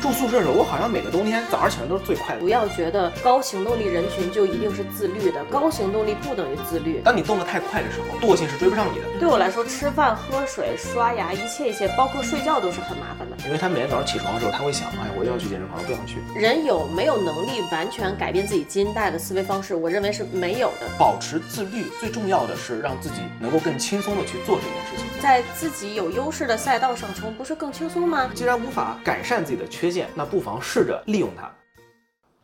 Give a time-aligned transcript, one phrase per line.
[0.00, 2.40] 住宿舍的时候，我好像每个冬天早上起来都是最快的。
[2.40, 7.00] 不要觉得高行动力人群就一定是自律的，高行动力不等于自律。
[7.04, 13.36] 当你动得太快的时候，惰性是追不上你的，对我来说，吃饭、喝水、刷牙，一切一切，包括睡觉都是很麻烦的。
[13.44, 16.16] 因为他每天早上起床的时候，他会想，哎，我又要去健身房，我不想去。
[16.34, 19.74] 人有没有能力完全改变自己基因带的思维方式？
[19.74, 20.86] 我认为是没有的。
[20.98, 25.06] 保持自律，最重要的是让自己能够更轻松的去做这件事情。
[25.20, 28.30] 在自己有优势的赛道上冲，不是更轻松吗？
[28.34, 31.50] 既然无法改善自己的缺陷，那不妨试着利用它。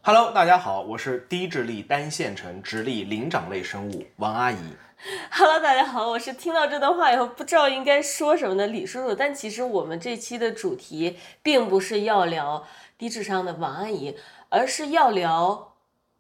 [0.02, 4.56] Hello，大家好，我是低智力单线程直立灵长类生物王阿姨。
[5.30, 9.14] Hello，大家好，我是听到这段话以后不知道应该说什么的李叔叔。
[9.14, 12.64] 但其实我们这期的主题并不是要聊
[12.96, 14.16] 低智商的王阿姨，
[14.48, 15.74] 而是要聊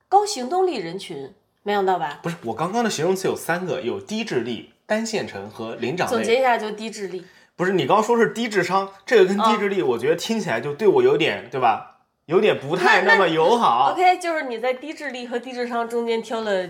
[0.08, 1.32] 高行动力人群。
[1.62, 2.20] 没想到吧？
[2.22, 6.14] 不是，我刚刚的形容词有三个，有低智力、单线程和灵长类。
[6.16, 7.24] 总结一下，就低智力。
[7.56, 12.00] 不是，你刚刚说是低智商，这个跟低智力，我觉得听起来就对我有点，对吧？
[12.26, 13.92] 有点不太那么友好。
[13.92, 16.68] OK，就是你在低智力和低智商中间挑了。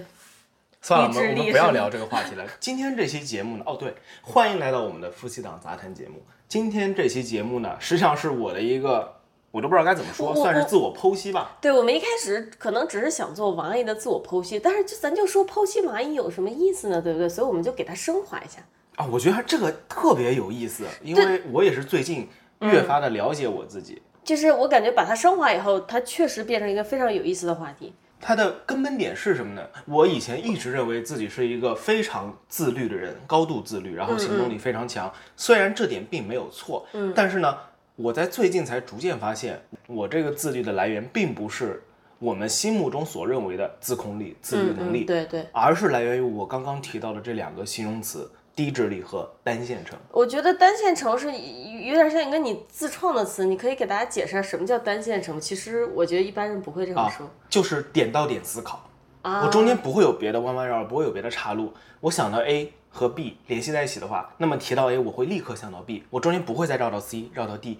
[0.80, 2.44] 算了，我们我们不要聊这个话题了。
[2.60, 6.22] 今天这期节目呢，哦对，欢迎来到我们的夫妻档杂谈节目。
[6.46, 9.16] 今天这期节目呢，实际上是我的一个，
[9.50, 11.56] 我都不知道该怎么说，算是自我剖析吧。
[11.60, 17.02] 对我们一开始可能只是想做王阿姨的自我剖析，但是就咱就说剖析王阿姨有什么意思呢？
[17.02, 17.28] 对不对？
[17.28, 18.60] 所以我们就给它升华一下。
[18.96, 22.28] 啊，我觉得这个特别有意思，因为我也是最近
[22.60, 24.02] 越发的了解我自己。
[24.24, 27.94] 就是我感觉把它升华以后，它确实变成一个非常有意思的话题。
[28.18, 29.62] 它的根本点是什么呢？
[29.84, 35.12] 我以前一直认为自己是一个非常自律的人，高度自律，然后行动力非常强。
[35.36, 37.56] 虽然这点并没有错，嗯，但是呢，
[37.94, 41.82] 我在最近才逐渐发现，我这个自律的来源并不是
[42.18, 49.96] 我们心目中所认为的自控力、自律能力，嗯，对对，而是来源于我刚刚提到的这两个形容词：低智力和单线程。
[50.10, 55.38] 我觉得单线程是有点像一个你自创的词，你可以给大家解释下什么叫单线程。
[55.38, 57.28] 其实我觉得一般人不会这么说。
[57.50, 58.88] 就是点到点思考，
[59.20, 61.72] 啊我中间不会有别的弯弯绕绕，不会有别的岔路。
[62.00, 67.78] 我想到 A 和 B 联系在一起的话，那么提到 A，我会立刻想到 B，我中间不会再绕到 C，绕到 D，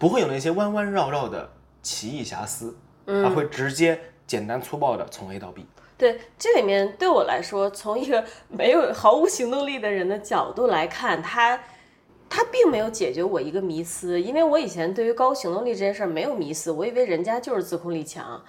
[0.00, 1.48] 不会有那些弯弯绕绕的
[1.80, 2.76] 奇异瑕疵，
[3.06, 5.64] 而会直接简单粗暴的从 A 到 B。
[5.98, 11.60] 对，这里面对我来说，从一个 没有毫无行动力的人的角度来看，他
[12.30, 18.40] 他并没有解决我一个迷思，因为我以前对于高行动力这件事儿没有迷思，我以为人家就是自控力强，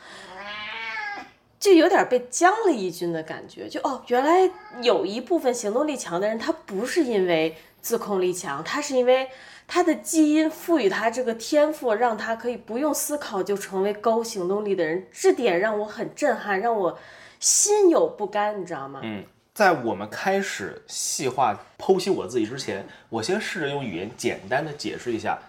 [1.59, 3.67] 就有点被将了一军的感觉。
[3.67, 4.51] 就哦，原来
[4.83, 9.27] 有一部分行动力强的人，他不是因为自控力强，他是因为
[9.67, 15.07] 他的基因赋予他这个天赋，让他可以不用思考就成为高行动力的人。
[15.11, 16.99] 这点让我很震撼，让我
[17.39, 18.99] 心有不甘，你知道吗？
[19.03, 19.23] 嗯，
[19.53, 25.39] 在我们开始细化剖析我自己之前，我先试着用语言简单的解释一下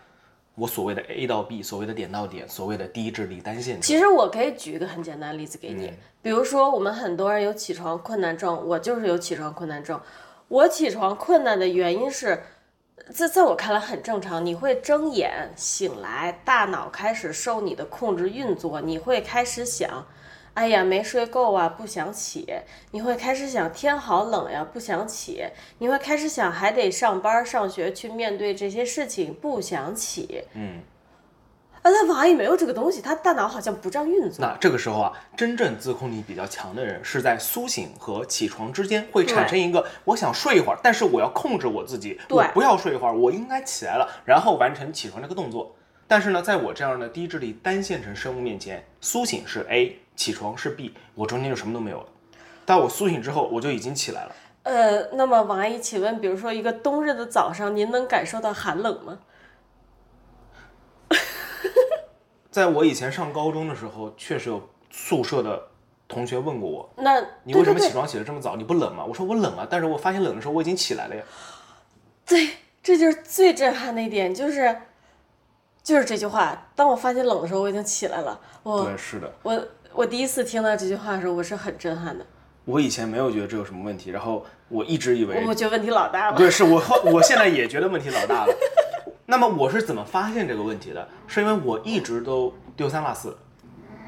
[0.55, 3.81] 我所谓的 A 到 B，所谓的点到点，所谓的低智力单线。
[3.81, 5.93] 其实我可以举一个很简单的例子给你，
[6.23, 10.01] 比如说我们很多人有起床困难症，我就是有起床困难症。
[10.49, 12.43] 我起床困难的原因是，
[13.12, 20.07] 在在我看来很正常，你会睁眼醒来，大脑开始受你的控制运作，你会开始想。
[20.60, 22.47] 哎呀，没睡够啊，不想起。
[22.91, 25.43] 你会开始想，天好冷呀，不想起。
[25.78, 30.44] 你会开始想，还得上班上学去面对这些事情，不想起。
[30.53, 30.82] 嗯，
[31.76, 34.44] 啊，但王阿姨没有这个东西，他大脑好像不这样运作。
[34.44, 45.75] 那这个时候啊，真正自控力比较强的人，是在苏醒和起床之间会产生一个，我想睡一会儿，但是我要控制我自己，对我不要睡一会儿，我应该起来了，然后完成起床这个动作。
[46.06, 52.06] 但是呢，在我这样的低智力单线程生物面前，苏醒是 A，起床是 B，我中间就什么都没有了。
[52.66, 54.32] 但我苏醒之后，我就已经起来了。
[54.64, 59.19] 呃，那么王阿姨，请问，比如说一个冬日的早上，您能感受到寒冷吗？
[62.53, 65.69] 在我以前上高中的时候，确实有宿舍的
[66.06, 68.56] 同学问过我，那你为什么起床起得这么早？
[68.56, 69.03] 你不冷吗？
[69.03, 71.22] 我说我冷啊，但是我发现冷的时候我已经起来了呀。
[72.26, 72.50] 对，
[72.82, 74.82] 这就是最震撼的一点，就是
[75.82, 76.69] 就是这句话。
[76.76, 78.39] 当我发现冷的时候，我已经起来了。
[78.62, 79.33] 我对，是的。
[79.42, 79.66] 我
[80.00, 82.24] 我第一次听到这句话的时候，我是很震撼的。
[82.64, 86.38] 我以前没有觉得这有什么问题，然后我一直以为我，觉得问题老大了。
[86.38, 88.54] 对，是我后我现在也觉得问题老大了。
[89.26, 91.06] 那么我是怎么发现这个问题的？
[91.26, 93.36] 是因为我一直都丢三落四，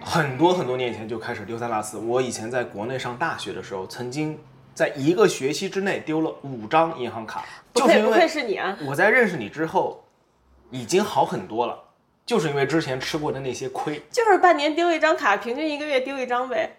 [0.01, 1.99] 很多很多年以前就开始丢三落四。
[1.99, 4.39] 我以前在国内上大学的时候，曾经
[4.73, 7.45] 在一个学期之内丢了五张银行卡，
[7.75, 8.79] 不愧不愧就是因为是你啊！
[8.87, 10.03] 我在认识你之后
[10.71, 11.79] 已经好很多了，
[12.25, 14.03] 就是因为之前吃过的那些亏。
[14.11, 16.79] 就是半年丢一张卡，平均一个月丢一张呗。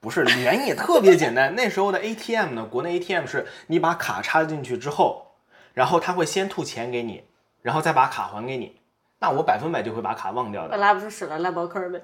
[0.00, 1.54] 不是，原因也特别简单。
[1.56, 5.32] 那时候的 ATM 呢，国内 ATM 是你把卡插进去之后，
[5.72, 7.24] 然后他会先吐钱给你，
[7.62, 8.80] 然后再把卡还给你。
[9.20, 10.76] 那我百分百就会把卡忘掉的。
[10.76, 12.00] 拉不出屎来，赖包坑呗。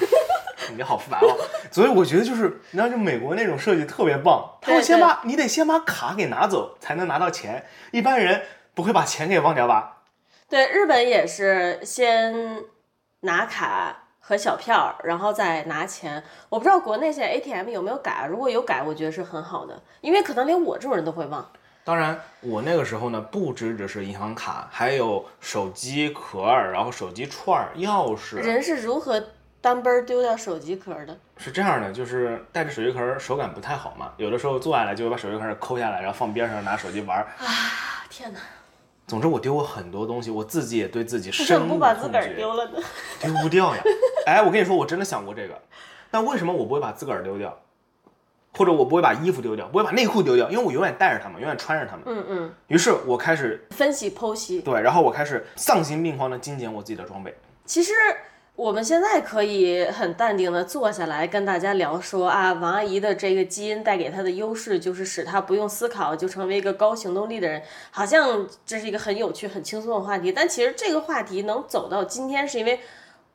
[0.76, 1.34] 你好复杂哦，
[1.70, 7.64] 所以我觉得就是，你知道，就美国那种设计特别棒，他会先把你得先把卡给拿走，才能拿到钱。
[7.92, 8.42] 一般人
[8.74, 9.97] 不会把钱给忘掉吧？
[10.48, 12.64] 对，日本也是先
[13.20, 16.24] 拿卡和小票，然后再拿钱。
[16.48, 21.46] 我不知道国内现在 ATM 有没有改，如果有改，我觉得是很好的，因为可能连我这种人都会忘。
[21.84, 28.36] 当然，我那个时候呢，不只只是银行卡，还有手机壳儿，然后手机串儿、钥匙。
[28.36, 29.22] 人是如何
[29.60, 31.14] 单奔儿丢掉手机壳的？
[31.36, 37.26] 是这样的，就是带着手机壳儿手感不太好嘛，有的时候坐下来就会把手机壳儿抠下来，然后放边上拿手机玩儿。
[37.38, 38.40] 啊，天哪！
[39.08, 42.36] 总之，我丢过很多东西，我自己也对自己 深恶么不把自个儿痛绝。
[42.36, 42.78] 丢了呢？
[43.20, 43.82] 丢不掉呀。
[44.26, 45.58] 哎，我跟你说，我真的想过这个，
[46.10, 47.58] 但为什么我不会把自个儿丢掉，
[48.52, 50.50] 或者我不会把衣服丢掉，不会把内裤丢掉？
[50.50, 52.04] 因为我永远带着它们，永远穿着它们。
[52.06, 54.60] 嗯嗯，于是我开始分析剖析。
[54.60, 57.34] 对，然后我开始丧心病狂的精简我自己的装备。
[57.64, 57.92] 其实
[58.58, 67.62] 我们现在可以很淡定的坐下来跟大家聊说啊，王阿姨的这个基因带给她的优势就是使她不用思考就成为一个高行动力的人，
[67.92, 70.32] 好像这是一个很有趣、很轻松的话题。
[70.32, 72.80] 但其实这个话题能走到今天，是因为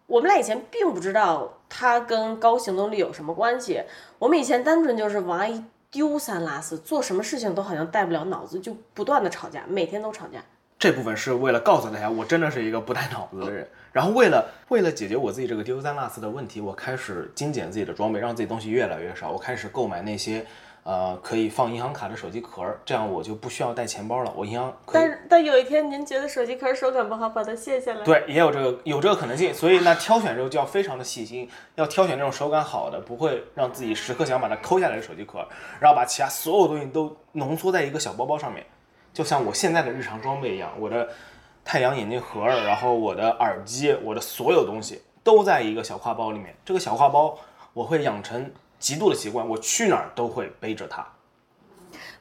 [0.07, 3.81] 我们俩以前并不知道它跟高行动力有什么关系。
[4.19, 10.43] 我们以前单纯就是王阿姨丢三落四，做什么事情都好像带不了脑子，就不断的吵架，每天都吵架。
[10.83, 13.65] 这部分是为了告诉大家，我真的是一个不带脑子的人。
[13.93, 19.31] 然后为了为了解决我自己这个丢三落四的问题，我开始精简自己的装备，让自己东西越来越少。
[19.31, 20.45] 我开始购买那些
[20.83, 24.33] 呃可以放银行卡的手机壳儿，这样我就不需要带钱包了。
[24.35, 28.03] 我银行可以但是但有一天您觉得手机壳手感不好，把它卸下来。
[28.03, 35.47] 对，也有这个有这个可能性，所以呢，挑选的时候就要非常的细心，要挑选这种手感好的，不会让自己时刻想把它抠下来的手机壳，
[35.79, 38.65] 然后把其他所有东西都浓缩在一个小包包上面，
[39.13, 41.07] 就像我现在的日常装备一样，我的
[41.63, 46.55] 太阳眼镜盒儿，然后我的耳机，我的所有东西都在一个小挎包里面。
[46.65, 47.37] 这个小挎包
[47.73, 51.05] 我会养成极度的习惯，我去哪儿都会背着它。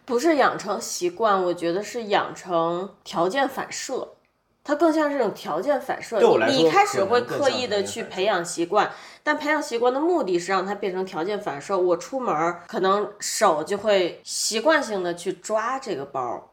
[0.05, 4.15] 不是养成习惯，我觉得是养成条件反射，
[4.63, 6.21] 它更像是一种条件反射。
[6.47, 8.91] 你一开始会刻意的去培养习惯，
[9.23, 11.79] 但培养习惯的目的是让它变成条件反射。
[11.79, 16.51] 我出门儿可能手就会习惯性的去抓这个包。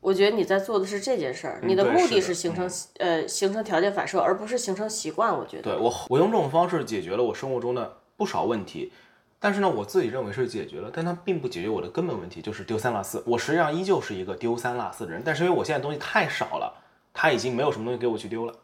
[0.00, 2.68] 我觉得你在做的是这件事儿，你的目的是形成、
[2.98, 5.36] 呃形成条件反射，而不是形成习惯。
[5.36, 5.62] 我觉得。
[5.62, 8.92] 对我，我用这种方式解决了我生活中的不少问题，
[9.38, 13.22] 但是呢，我自己认为是解决了，但它并不解决我的根本问题，就是丢三落四。
[13.26, 16.72] 我实际上依旧是一个丢三落四的人，但是因为我现在东西太少了，
[17.12, 18.54] 他已经没有什么东西给我去丢了。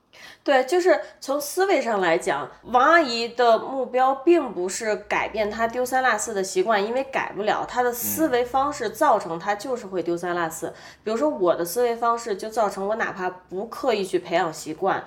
[0.42, 7.66] 对，就是从思维上来讲，王阿姨的目标并不是改变她丢三落四的习惯，因为改不了。
[7.66, 10.72] 她的思维方式造成她就是会丢三落四。
[11.02, 15.04] 比如说我的思维方式就造成我哪怕不刻意去培养习惯，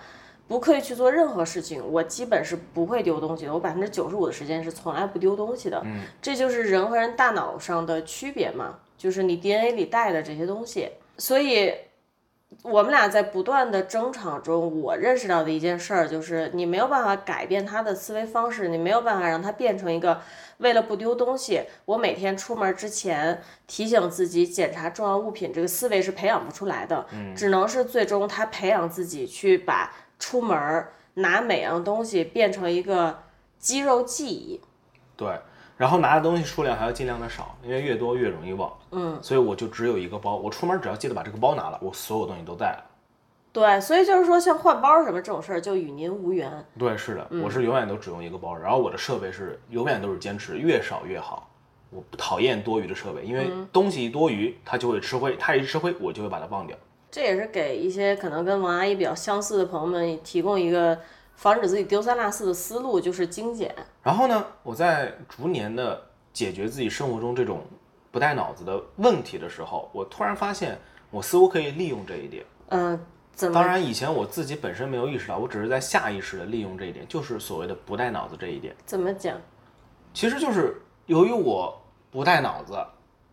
[0.49, 3.53] 不刻意去做任何事情，我基本是不会丢东西的。
[3.53, 5.81] 我百分之九十五的时间是从来不丢东西的。
[5.85, 10.89] 嗯，这就是人和人大脑上的区别嘛，就是你 DNA 里带的这些东西。
[11.17, 11.73] 所以
[12.63, 20.19] 我们俩在不断的争吵中，我认识到的一件事儿就是，你没有办法改变他的思维方式，你没有办法让他变成一个
[20.57, 27.05] 为了不丢东西，我每天出门之前提醒自己检查重要物品，这个思维是培养不出来的，
[27.35, 33.19] 只能是最终他培养自己去把出门拿每样东西变成一个
[33.57, 34.59] 肌肉记忆。
[35.15, 35.39] 对，
[35.79, 38.69] 然后拿的东西数量还要尽量的少，因为越多越容易忘。
[38.91, 42.83] 嗯，所以我就只有一个包，我出门只要记得把这个包拿了，我所有东西都带了。
[43.53, 46.51] 对，所以就是说，像换包什么这种事儿，就与您无缘。
[46.77, 51.49] 对，是的，我是永远都只用一个包，然后我的设备是永远都是坚持越少越好。
[51.91, 56.77] 我不讨厌多余的设备，因为东西一多余，它就会吃灰，它一吃灰，我就会把它忘掉。
[57.09, 60.99] 这也是给一些可能跟王阿姨比较相似的朋友们提供一个
[61.39, 63.73] 防止自己丢三落四的思路，就是精简。
[64.03, 66.01] 然后呢，我在逐年的
[66.33, 67.63] 解决自己生活中这种
[68.11, 70.77] 不带脑子的问题的时候，我突然发现
[71.09, 72.43] 我似乎可以利用这一点。
[72.67, 72.99] 嗯、
[73.33, 73.53] 怎么？
[73.53, 78.75] 当然，以前我自己本身没有意识到，我只是在下意识的利用这一点，就是所谓的不带脑子这一点。
[78.85, 79.37] 怎么讲？
[80.13, 81.81] 其实就是由于我
[82.11, 82.77] 不带脑子，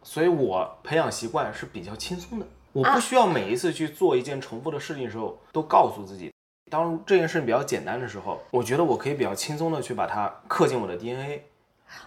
[0.05, 2.47] 所以我培养习惯是比较轻松的。
[2.73, 6.31] 我不需要每一次去做一件重复的事情的时候，都告诉自己，
[6.69, 11.45] 当这件事比较简单的时候，我觉得我可以比较轻松的去把它刻进我的 DNA。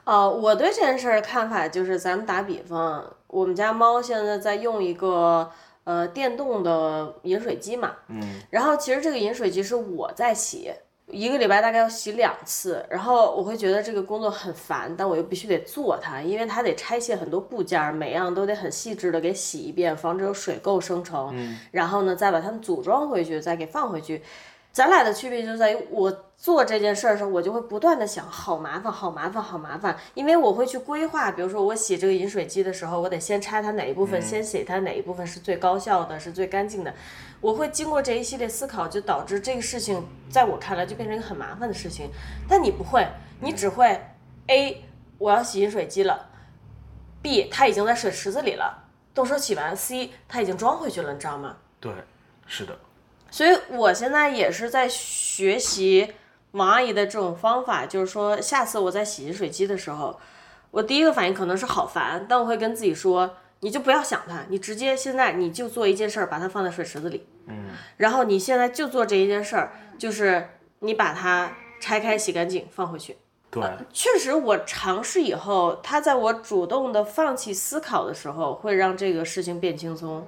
[0.04, 5.50] 呃，我对这件事儿的看法就是，咱们打比方，我们家猫现在在用一个
[5.86, 10.74] 呃电动的饮水机嘛，嗯，然后其实这个饮水机是我在洗，
[11.12, 24.22] 一个礼拜大概要洗两次，然后我会觉得这个工作很烦，但我又必须得做它，因为它得拆卸很多部件儿，每样都得很细致的给洗一遍，防止有水垢生成，嗯然后呢再把它们组装回去，再给放回去。
[24.72, 36.94] 咱俩的区别就在于我做这件事儿的时候，我就会不断的想，好麻烦，好麻烦，好麻烦，因为我会去规划，比如说我洗这个饮水机的时候，我得先拆它哪一部分，先洗它哪一部分是最高效的，是最干净的。
[37.41, 42.10] 我会经过这一系列思考，就导致这个事情在我看来就变成一个很麻烦的事情。
[42.48, 43.08] 但你不会，
[43.39, 44.00] 你只会
[44.48, 44.84] A
[45.17, 46.29] 我要洗饮水机了
[47.22, 51.55] ，B 它已经在水池子里了，动手洗完，C 它已经装回去了，你知道吗？
[51.79, 51.91] 对，
[52.46, 52.77] 是的，
[53.31, 56.13] 所以我现在也是在学习
[56.51, 60.19] 王阿姨的这种方法，就是说下次我在洗饮水机的时候，
[60.72, 70.50] 我第一个反应可能是好烦，但我会跟自己说，你就不要想它，你直接现在你就做一件事儿，把它放在水池子里，嗯，然后你现在就做这一件事儿，就是
[70.80, 71.51] 你把它
[71.82, 73.18] 拆开洗干净放回去。
[73.51, 80.28] 对，确实，我尝试以后，它在我主动的放弃思考的时候，会让这个事情变轻松。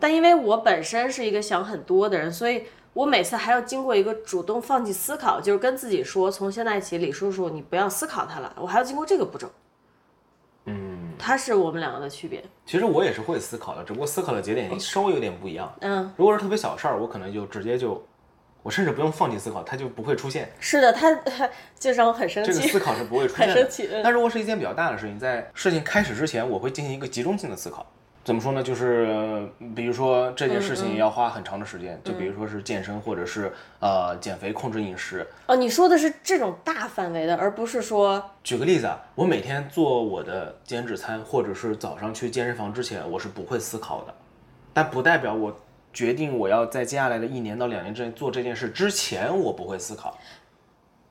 [0.00, 9.50] 但因为我本身是一个想很多的人，所以我每次还要经过一个主动放弃思考，就是跟自己说，从现在起，李叔叔，你不要思考它了，我还要经过这个步骤。
[11.18, 12.42] 嗯，它是我们两个的区别。
[12.64, 15.74] 其实我也是会思考的，只不过思考的节点稍微有点不一样。
[15.80, 18.02] 嗯，如果是特别小事儿，我可能就直接就，
[18.62, 20.50] 我甚至不用放弃思考，它就不会出现。
[20.60, 21.20] 是的，它
[21.78, 23.54] 就让我很生气这个，思考是不会出 现的。
[23.54, 23.88] 很生气。
[23.92, 27.84] 嗯但如果是一件比较大的事情，在事情开始之前，我会进行一个集中性的思考。
[28.28, 28.62] 怎么说呢？
[28.62, 35.26] 就是呃比如说这件事嗯情要花很长的时间，就比如说是健身，或者是呃减肥、控制饮食。
[35.46, 44.14] 哦，你说的是这种大范围的，而不是说举个例子啊，我每天做我的减脂餐，或者是早上去健身房之前，我是不会思考的，
[44.74, 45.58] 但不代表我
[45.94, 50.18] 决定我要在接下来的一年到两年之内做这件事之前，我不会思考。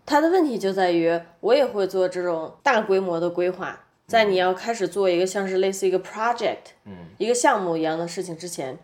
[0.06, 8.78] 它的问题就在于，我也会做这种大规模的规划，在你要开始做一个像是类似一个 project，嗯，一个项目一样的事情之前，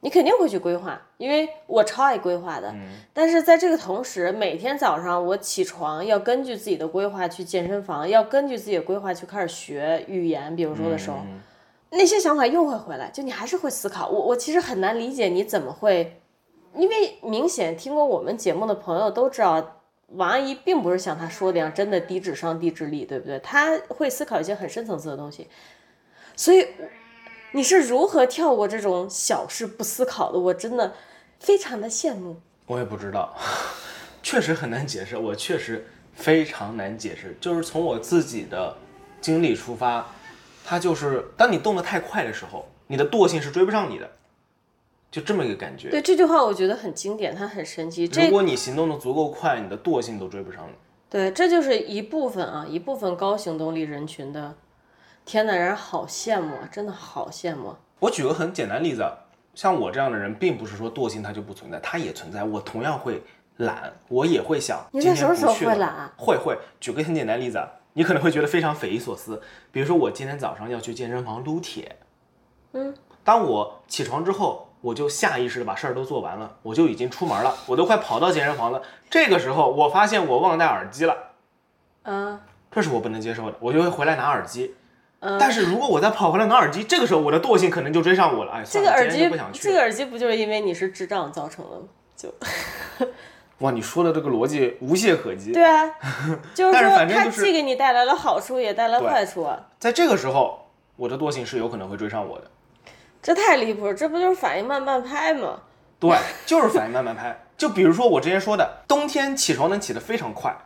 [0.00, 2.74] 你肯定会去规划，因为我超爱规划的。
[3.14, 11.16] 但是在这个同时，每天早上我起床要根据自己的规划去健身房，要根据自己的规划去开始学语言，比如说的时候，
[11.88, 14.06] 那些想法又会回来，就你还是会思考。
[14.10, 16.20] 我我其实很难理解你怎么会，
[16.76, 19.76] 因为明显听过我们节目的朋友都知道。
[20.08, 23.38] 王阿姨并不是像她说的样，真的低智商、低智力，对不对？
[23.40, 25.48] 她会思考一些很深层次的东西，
[26.34, 26.66] 所以
[27.52, 30.38] 你是如何跳过这种小事不思考的？
[30.38, 30.94] 我真的
[31.38, 32.40] 非常的羡慕。
[32.66, 33.34] 我也不知道，
[34.22, 35.16] 确实很难解释。
[35.16, 38.76] 我确实非常难解释，就是从我自己的
[39.20, 40.06] 经历出发，
[40.64, 44.10] 它就是当你动得太快的时候，你的惰性是追不上你的，
[45.10, 45.90] 就这么一个感觉。
[45.90, 48.04] 对这句话，我觉得很经典，它很神奇。
[48.04, 50.74] 如果你行动的足够快，你的惰性都追不上你。
[51.10, 54.54] 对，这就是一部分啊，一部分高行动力人群的。
[55.24, 56.68] 天呐，让人好羡慕啊！
[56.70, 57.74] 真的好羡慕。
[57.98, 59.12] 我举个很简单例子啊，
[59.54, 62.44] 像我这样的人，并不是说惰性它就不存在，它也存在。
[62.44, 63.22] 我同样会
[63.56, 66.12] 懒，我也会想你在什么时候会懒啊？
[66.16, 66.56] 会会。
[66.80, 69.42] 举个很简单例子啊，你可能会觉得非常匪夷所思。
[69.70, 71.96] 比如说我今天早上要去健身房撸铁，
[72.72, 78.80] 嗯，当我起床之后，我就下意识的把事儿都做完了，我就已经出门了，我都快跑到健身房了。
[79.10, 81.16] 这个时候，我发现我忘带耳机了，
[82.02, 84.74] 嗯，这是我不能接受的，我就会回来拿耳机。
[85.20, 88.52] 嗯但是如果我再跑回来拿耳机，这个时候我的惰性可能就追上我了。
[88.52, 91.86] 哎，这个耳机不想，去这个耳机不就是因为你是智障造成的吗？
[92.16, 92.32] 就
[93.58, 95.52] 哇，你说的这个逻辑无懈可击。
[95.52, 95.92] 对啊，
[96.54, 99.58] 就是说它既给你带来了好处，也带来坏处啊。
[99.80, 102.44] 在这个时候，我的惰性是有可能会追上我的。
[103.22, 105.60] 这太离谱了，这不就是反应慢半拍吗？
[105.98, 107.44] 对，就是反应慢慢拍。
[107.56, 110.56] 就比如说我之前说的，冬天起床能起得非常快。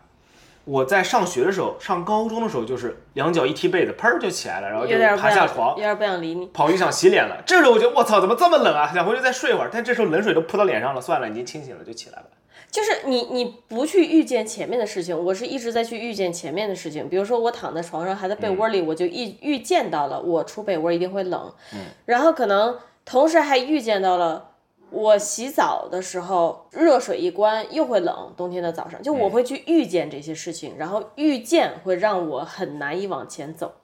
[0.64, 6.46] 我在上学的时候，上高中的时候，就是两脚一踢被子，砰儿就起来了，然后就爬下床有，点不想理你。
[6.46, 7.42] 跑去想洗脸了。
[7.44, 8.92] 这时候我觉得我操，怎么这么冷啊？
[8.94, 12.24] 想回去再睡会儿，但这时候冷水都扑到脸上了，算了，已经清醒了，就起来了。
[12.72, 17.06] 就是你，你不去预见前面的事情，我是一直在去预见前面的事情。
[17.06, 24.52] 比如说，我躺在床上还在被窝里，我就预预见到了我出被窝一定会冷，嗯然后可能同时还预见到了
[24.88, 33.74] 我洗澡的时候热水一关又会冷，冬天的早上，就我会去预见这些事情，然后预见会让我很难以往前走。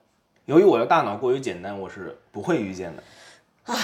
[0.47, 3.03] 由于我的大脑过于简单，我是不会预见的。
[3.67, 3.77] 啊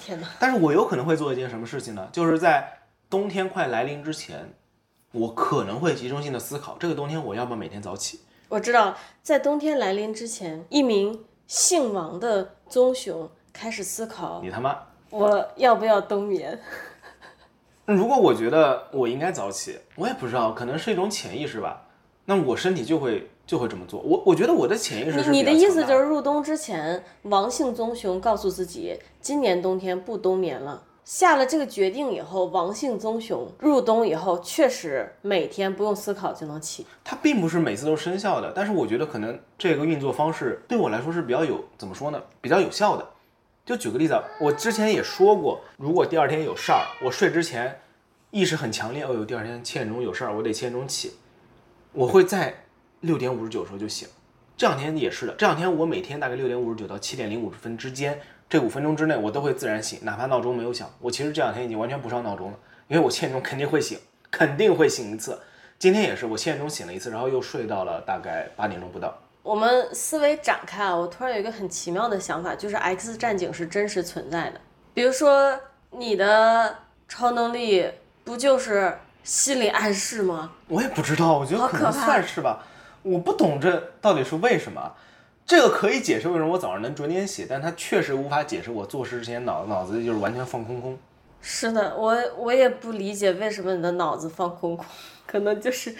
[0.00, 0.28] 天哪！
[0.38, 2.08] 但是我有可能会做一件什么事情呢？
[2.12, 2.77] 就是在
[3.10, 4.52] 冬天快来临之前，
[5.12, 8.20] 我可能会集中性的思考，这个冬天我要不要每天早起？
[8.48, 14.76] 我知道，在冬天来临之前，一名姓王的棕熊开始思考你他妈！
[15.10, 16.60] 我要不要冬眠。
[17.86, 21.86] 如果我觉得我应该早起，我也不知道，可能是一种潜意识吧。
[22.26, 24.00] 那我身体就会就会这么做。
[24.00, 36.84] 我我觉得我的潜意识是你你的意思就是入冬之前，王姓棕熊告诉自己，今年冬天不冬眠了，下了这个决定以后，王姓棕熊入冬以后，确实每天不用思考就能起。
[37.02, 43.08] 它并不是每次都生效的，但是我觉得可能这个运作方式对我来说是比较有怎么说呢，比较有效的。
[43.64, 47.80] 就举个例子啊，我之前也说过，如果第二天有事儿，我睡之前
[48.30, 51.14] 意识很强烈，哦哟，第二天七点钟有事儿，我得七点钟起，
[51.92, 52.64] 我会在
[53.00, 54.06] 六点五十九的时候就醒。
[54.58, 58.20] 这两天也是的，这两天我每天大概六点五十九到七点零五十分之间。
[58.50, 60.90] 这五分钟之内，我都会自然醒，哪怕闹钟没有响。
[60.98, 63.96] 我其实这两天已经完全不上闹钟了，因为我七点钟肯定会醒，
[64.32, 65.38] 肯定会醒一次。
[65.78, 69.16] 今天也是，我七点钟醒了一次，然后又睡到了大概八点钟不到。
[69.44, 74.60] 我们思维展开啊，我突然有一个很奇妙的想法，就是 X 战警是真实存在的。
[74.92, 75.56] 比如说，
[75.92, 76.74] 你的
[77.06, 77.88] 超能力
[78.24, 80.50] 不就是心理暗示吗？
[80.66, 82.66] 我也不知道，我觉得可能算是吧。
[83.02, 84.94] 我不懂这到底是为什么。
[85.46, 90.98] 这个可以解释为什么我早上能准点写，但它确实无法解释我做事之前脑脑子就是完全放空空。
[91.40, 94.84] 是的，我我也不理解为什么你的脑子放空空，
[95.26, 95.94] 可能就是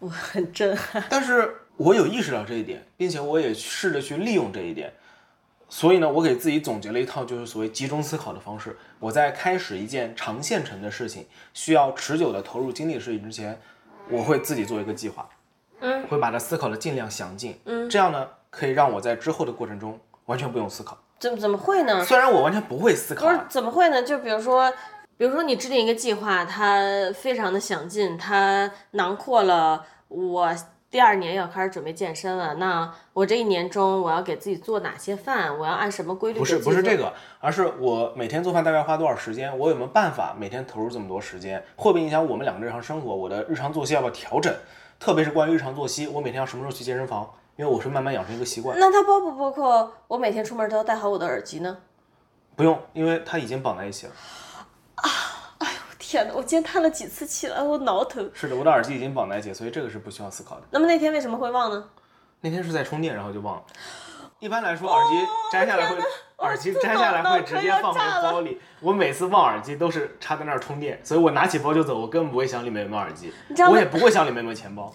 [0.00, 1.04] 我很震撼。
[1.08, 4.92] 但是我有意识到这一点，并且我也试着去利用这一点。
[5.68, 8.76] 所以呢，我给自己总结了一套就是所谓集中思考的方式。
[8.98, 13.56] 我在开始一件长线程的事情，需要持久的投入精力的事情之前，
[14.08, 15.28] 我会自己做一个计划，
[15.80, 20.96] 嗯，会把它思考的尽量详尽，嗯，这样呢，可以让我在之后的过程中完全不用思考。
[21.18, 22.04] 怎么怎么会呢？
[22.04, 24.02] 虽然我完全不会思考不是啊，怎么会呢？
[24.02, 24.72] 就比如说，
[25.16, 26.82] 比如说你制定一个计划，它
[27.14, 30.50] 非常的详尽，它囊括了我
[30.90, 32.54] 第二年要开始准备健身了。
[32.54, 35.56] 那我这一年中我要给自己做哪些饭？
[35.58, 36.38] 我要按什么规律？
[36.38, 36.96] 不是不是这。
[36.96, 43.14] 个，而是我每天做饭大概花多少时间，我有没有办法每天投入这么多时间，会不会影响我们两个日常生活？
[43.14, 44.52] 我的日常作息要不要调整？
[45.00, 47.28] 特别是关于日常作息，我每天要什么时候去健身房？
[47.56, 48.78] 因为我是慢慢养成一个习惯。
[48.78, 51.78] 那它包不包括我每天出门都要戴好我的耳机呢？
[52.54, 54.12] 不用，因为它已经绑在一起了。
[54.96, 55.08] 啊，
[55.58, 56.34] 哎呦天哪！
[56.34, 58.30] 我今天叹了几次气了，我脑疼。
[58.34, 60.62] 是的，我的耳机已经绑在一起，所以这个是不需要思考的。
[60.70, 61.82] 那么那天为什么会忘呢？
[62.42, 63.62] 那天是在充电，然后就忘了。
[64.40, 65.98] 一般来说，耳机摘下来会，
[66.38, 68.58] 耳机摘下来会直接放回包里。
[68.80, 73.32] 我每次忘耳机都是插在那儿充电，所以我拿起包就走，我根本不会想里面有没有耳机
[73.70, 74.90] 我也不会想里面有没有钱包。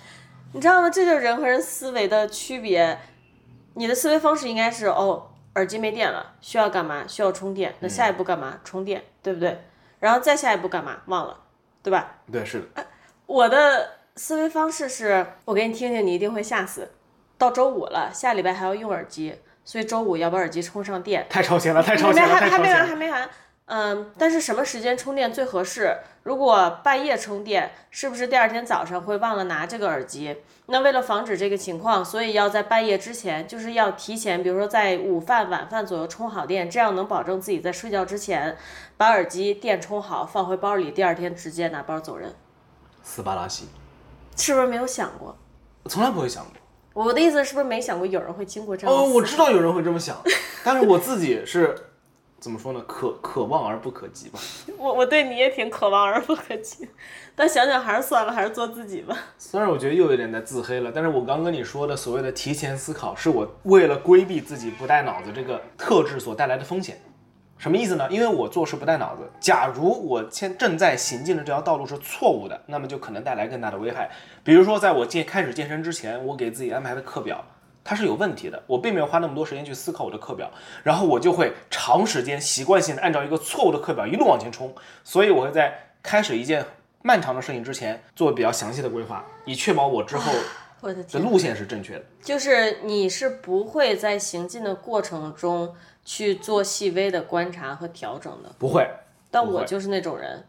[0.51, 0.89] 你知道吗？
[0.89, 2.99] 这就是人和人思维的区别。
[3.75, 7.03] 你的思维方式应该是哦，耳机没电了，需要干嘛？
[7.07, 7.75] 需要充电。
[7.81, 8.57] 那下一步干嘛？
[8.63, 9.63] 充电，对不对？
[9.99, 10.97] 然后再下一步干嘛？
[11.05, 11.37] 忘了，
[11.83, 12.13] 对吧？
[12.31, 12.85] 对，是的，
[13.27, 16.89] 我的思维方式是，我给你听听，你一定会吓死。
[17.37, 21.25] 到周五了，下礼拜还要用耳机，所以周五要把耳机充上电。
[21.29, 22.87] 太超前了，太超前了，还还没完。
[22.87, 23.29] 还没完。
[23.67, 25.97] 嗯，但是什么时间充电最合适？
[26.21, 30.37] 如果半夜充电，是不是第二天早上会忘了拿这个耳机？
[30.67, 38.55] 那为了防止这个情况，所以要在半夜之前，就是要提前，比如说在午饭、晚饭左右充好电，这样能保证自己在睡觉之前
[38.97, 42.35] 把耳机电充好，放回包里，第二天直接拿包走人。
[43.01, 43.67] 斯巴拉西，
[44.37, 45.35] 是不是没有想过？
[45.81, 46.53] 我从来不会想过。
[47.03, 50.15] 我的意思是不是没想过有人会经过这样哦，我知道有人会这么想，
[50.63, 51.75] 但是我自己是
[52.39, 52.81] 怎么说呢？
[52.87, 54.39] 可可望而不可及吧。
[54.79, 56.87] 我我对你也挺可望而不可及，
[57.35, 59.17] 但想想还是算了，还是做自己吧。
[59.37, 67.01] 虽然我觉得又有点在自黑了，但是我刚跟你说的所谓的提前思考，是我为了规避自己不带脑子这个特质所带来的风险。
[67.57, 68.07] 什么意思呢？
[68.11, 74.09] 因为我做事不带脑子，假如我现正在行进的这条道路是错误的，那么就可能带来更大的危害。
[74.43, 77.43] 比如说，在我健开始健身之前，我给自己安排的课表
[77.83, 80.51] 它是有问题的，我并没有花那么多时间去思考我的课表，
[80.83, 86.65] 然后我就会长时间习惯性的按照一个错误的课表一路往前冲，所以我会在开始一件
[87.03, 90.31] 漫长的事情之前做比较详细的规划，以确保我之后
[90.81, 92.03] 我的天，的路线是正确的。
[92.21, 95.73] 就是你是不会在行进的过程中
[96.05, 98.87] 去做细微的观察和调整的，不会，
[99.29, 100.45] 但我就是那种人，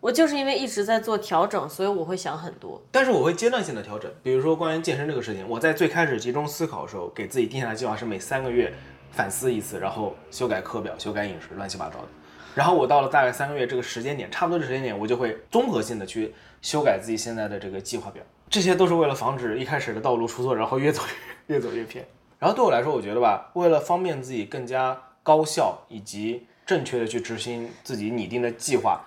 [0.00, 2.80] 我就是因为一直在做调整，所以我会想很多。
[2.90, 4.10] 但是我会阶段性的调整。
[4.22, 8.72] 比如说关于健身这个事情，我在最开始集中思考的时候，给自己定下的计划是每三个月
[9.10, 12.08] 反思一次，然后修改课表、修改饮食，乱七八糟的。
[12.54, 18.22] 然后我到了大概三个月这个时间点，差不多的时间点，我就会综合性的去修改自己现在的这个计划表。
[18.50, 21.02] 这些都是为了防止一开始的道路出错，然后越走
[21.46, 22.06] 越 越走越偏。
[22.42, 29.00] 然后对我来说，我觉得吧，为了方便自己更加高效以及正确的去执行自己拟定的计划，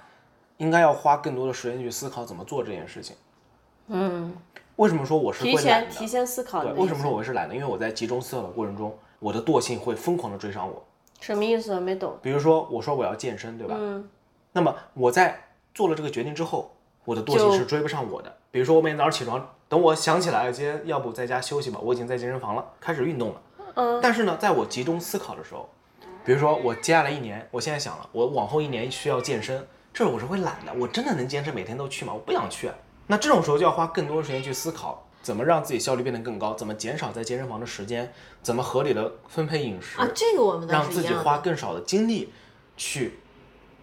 [0.56, 3.14] 应该要花更多的时间去思考怎么做这件事情。
[3.88, 4.34] 嗯，
[4.78, 5.92] 为什么说我是会提懒的？
[5.92, 7.54] 前提前思考为什么说我是懒的？
[7.54, 10.82] 因为我在集中思考的过程中，我的惰性会疯狂的追上我。
[11.20, 11.80] 什么意思啊？
[11.82, 12.18] 没懂。
[12.22, 13.76] 比如说，我说我要健身，对吧？
[13.78, 14.08] 嗯，
[14.54, 15.38] 那么我在
[15.74, 16.72] 做了这个决定之后，
[17.06, 18.36] 我的惰性是追不上我的。
[18.52, 23.42] 比如说，我每天早上起床，等我想起来了，今天要不在家休息吧，我已经在健身房了，开始运动了。
[23.76, 25.70] 嗯，但是呢，在我集中思考的时候，
[26.24, 32.14] 比如说我接下来一年，我现在想了，我往后一年需要健身，这我是会懒的，我真的能坚持每天都去吗？
[32.14, 32.72] 我不想去。
[33.08, 41.38] 那这种时候就要花更多的时间去思考，怎么让自己效率变得更高，怎么减少在健身房的时间，怎么合理的分配饮食啊，这个我们让自己花。
[41.40, 42.34] 更少的精力
[42.78, 43.20] 去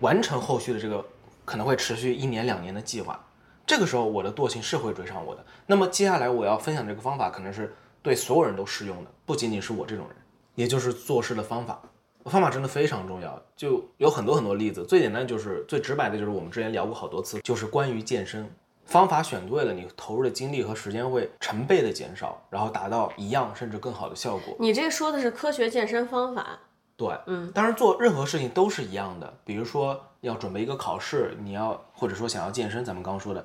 [0.01, 1.05] 完成后续的这个
[1.45, 3.19] 可能会持续一年两年的计划。
[3.67, 5.45] 这个时候我的惰性是会追上我的。
[5.67, 10.17] 那么接下来我要分享这个方法，可能是对所有人都适用的，不仅仅是我这种人，
[10.55, 11.81] 也就是做事的方法。
[12.27, 14.85] 方法真的非常重要，就有很多很多例子。
[14.87, 18.49] 最简单就是最直白的，就是我们之前聊过好多次，就是关于健身。
[18.85, 24.55] 方法选对了，你投入的精力和时间会成倍的减少，然后达到一样甚至更好的效果。
[24.59, 26.59] 你这说的是科学健身方法，
[26.97, 33.45] 对，嗯，当然做任何事情都是一样的，比如说要准备一个考试，你要或者说想要健身，咱们刚刚说的，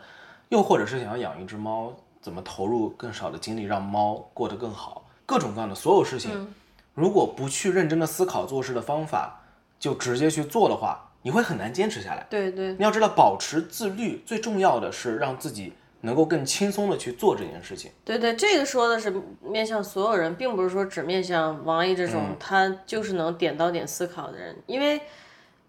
[0.49, 6.53] 又或者是想要养一只猫，怎么投入更少的精力让猫过得更好，各种各样的所有事情，
[6.93, 9.41] 如果不去认真的思考做事的方法，
[9.79, 12.27] 就直接去做的话，你会很难坚持下来。
[12.29, 17.89] 对对你要知道，保持自律最重要的是让自己能够更轻松的去做这件事情。
[18.05, 19.11] 对对，这个说的是
[19.41, 25.01] 面向所有人，并不是说只面向王毅这种、嗯他就是能点到点思考的人，因为。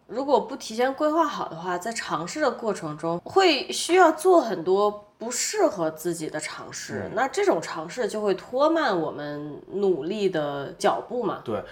[0.09, 11.42] 如果不提前规划好的话，在尝试的过程中会需要做很多不适合自己的尝试，那这种尝试就会拖慢我们努力的脚步嘛。
[11.44, 11.62] 对，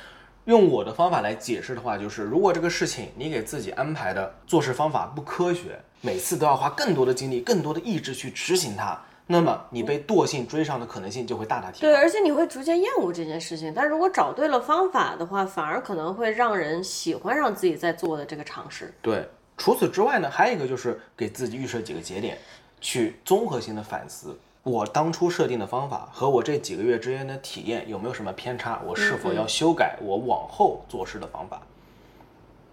[0.45, 11.89] 用我的方法来解释的话，就是如果这个事情你给自己安排的做事方法不科学，每次都要花更多的精力、更多的意志去执行它，那么你被惰性追上的可能性就会大大提高。
[11.89, 13.73] 对，而且你会逐渐厌恶这件事情。
[13.75, 18.95] 但如果找对了方法的话，反而可能会让人喜欢上自己在做的这个尝试。
[19.03, 22.39] 对，除此之外呢，还有一个就是给自己预设几个节点，
[22.81, 24.39] 去综合性的反思。
[24.63, 28.81] 我当初设定的方法和我这几个月之间的体验有没有什么偏差？
[28.87, 31.61] 我是否要修改我往后做事的方法？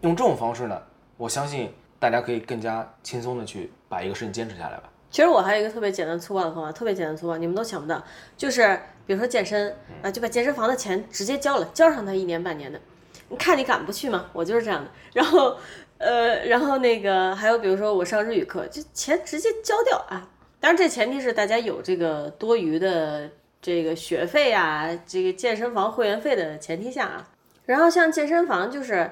[0.02, 0.80] 用这种方式呢，
[1.18, 4.84] 我相信大家可以更加轻松的去把一个事情坚持下来吧。
[5.14, 8.04] 其实我还有一个特别简单粗暴的方法，特别简单粗暴，你们都想不到，
[8.36, 9.72] 就是比如说健身
[10.02, 12.82] 啊，就把健身房的钱直接交了，交上他一年半年的，
[13.30, 14.26] 你看你敢不去吗？
[14.34, 14.90] 我就是这样的。
[15.14, 15.56] 然后，
[16.00, 20.28] 呃，然后那个还有比如说我上日语课，就钱直接交掉啊。
[20.60, 23.30] 当然这前提是大家有这个多余的
[23.62, 27.30] 这个学费啊，这个健身房会员费的前提下啊。
[27.68, 29.12] 然后像健身房就是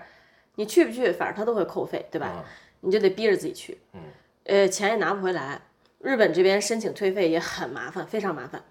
[0.55, 2.43] 你去不去，反正他都会扣费，对吧？
[2.79, 4.01] 你就得逼着自己去，嗯，
[4.45, 5.61] 呃，钱也拿不回来。
[6.03, 8.61] 日本这边申请退费也很麻烦，非常麻烦。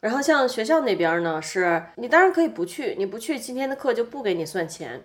[0.00, 5.00] 然后像学校那边呢，是你当然可以不去，你不去今天的课就不给你算钱。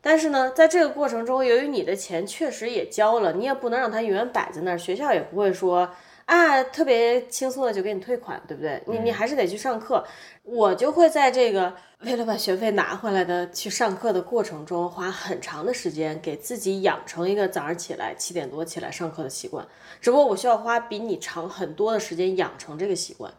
[0.00, 5.88] 但是呢，在这个过程中，由于你的钱确实也交了，你也不能让它永远摆在那儿，学校也不会说
[6.24, 8.82] 啊特别轻松的就给你退款，对不对？
[8.86, 10.04] 你你还是得去上课。
[10.42, 11.72] 我就会在这个
[12.04, 19.64] 为了把学费拿回来的去上课的过程中，花很长的时间给自己养成一个早上起来七点多起来上课的习惯。
[20.00, 23.32] 只不过我需要花比你长很多的时间养成这个习惯，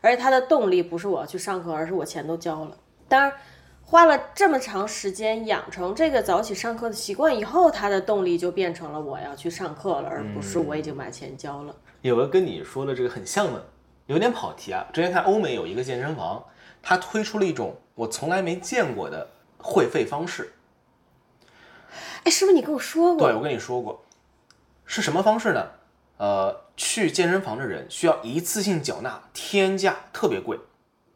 [0.00, 2.76] 而且它的动力不是我要去上课，而是我钱都交了。
[3.08, 3.32] 当然，
[3.82, 11.74] 花了这么长时间养成这个早起上课的习惯以后，它的动力就变成了我要去上课了，而不是我已经把钱交了。
[12.02, 13.66] 有个跟你说的这个很像的，
[14.06, 14.86] 有点跑题啊。
[14.92, 16.40] 之前看欧美有一个健身房，
[16.84, 20.52] 它推出了一种我从来没见过的会费方式。
[22.24, 23.26] 哎，是不是你跟我说过？
[23.26, 24.04] 对，我跟你说过，
[24.84, 25.66] 是什么方式呢？
[26.18, 30.58] 呃，去健身房的人需要一次性缴纳天价，特别贵，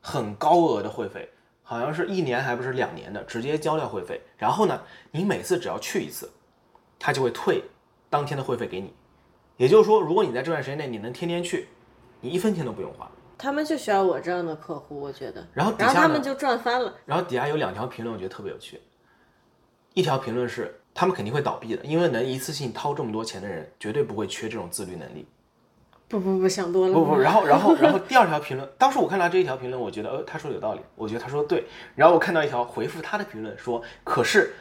[0.00, 1.31] 很高额的会费，
[1.62, 4.20] 好像是一年还不是两年的，直接交掉会费。
[4.37, 6.31] 然后呢，你每次只要去一次，
[6.98, 7.62] 他就会退
[8.11, 8.92] 当天的会费给你。
[9.57, 11.68] 也就是说，如果你在这段时间内你能天天去，
[12.20, 13.11] 你一分钱都不用花。
[13.38, 15.46] 他们就需要我这样的客户，我觉得。
[15.55, 16.92] 然后底然后下他们就赚翻了。
[17.07, 18.81] 然后底下有两条评论，我觉得特别有趣。
[19.94, 25.27] 一条评论是他们肯定会倒闭的，因为能一次性掏这么多钱的人，绝对不会缺这种自律能力。
[26.09, 26.94] 不不不，想多了。
[26.94, 31.66] 不不，然后然后然后第二条评论，当时我看到这一条评论，我觉得呃他说的有道理，我觉得他说的对。
[31.94, 34.55] 然后我看到一条回复他的评论说，可是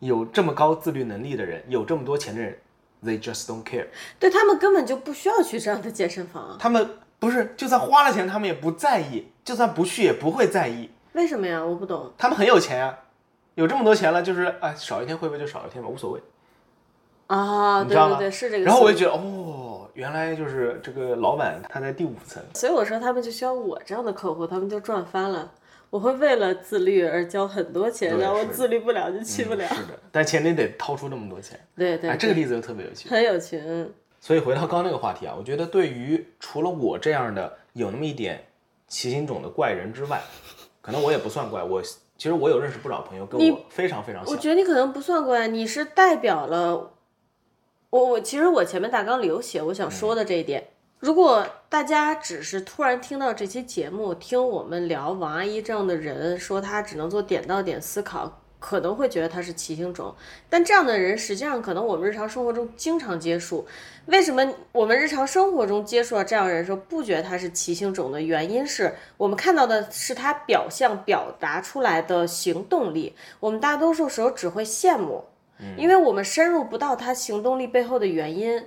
[0.00, 2.58] 有这么高自律能力的人，有这么多钱的人
[3.04, 3.86] ，they just don't care。
[4.18, 6.56] 对他们根本就不需要去这样的健身房啊。
[6.58, 10.90] 他们不是就算花了钱，他们也不在意，就算不去也不会在意。
[11.12, 11.64] 为什么呀？
[11.64, 12.10] 我不懂。
[12.18, 12.98] 他们很有钱啊，
[13.54, 16.20] 有这么多钱了，就是哎少一天会不会就少一天吧，无所谓。
[17.28, 17.84] 啊？
[17.84, 18.64] 对对对，是这个。
[18.64, 22.42] 然后我就觉得，哦，原来就是这个老板他在第五层。
[22.54, 25.48] 所以我说他们就需要我这样的客户，他们就赚翻了。
[25.90, 29.68] 我会为了自律而交很多钱，对然后我自律不了就去不了。
[29.68, 31.60] 是的，但前提得掏出那么多钱。
[31.76, 33.08] 对对哎，这个例子就特别有趣。
[33.08, 33.62] 很有趣。
[33.64, 33.88] 嗯
[34.22, 38.46] 所以回到刚刚那个话题啊，我觉得对于除了我这样的有那么一点
[38.86, 40.22] 奇形种的怪人之外，
[40.80, 44.36] 可能我也不算怪，我其实我有认识不少朋友跟我非常非常我。
[44.36, 46.92] 觉得你可能不算怪，你是代表了
[47.90, 48.04] 我。
[48.04, 50.68] 我其实我前面大纲里有写我想说的这一点。
[51.00, 60.14] 如果大家只是突然听到这期节目，听我们聊王阿姨这样的人，说她只能做点到点思考，可能会觉得他是奇形种。
[60.48, 63.66] 但这样的人，实际上可能我们日常生活中经常接触。
[64.06, 75.24] 为什么我们日常生活中接触到这样的人时候，不觉得他是奇形种的原因是我们看到的是他表象表达出来的行动力，我们大多数时候只会羡慕，
[75.76, 78.64] 因为我们深入不到他行动力背后的原因。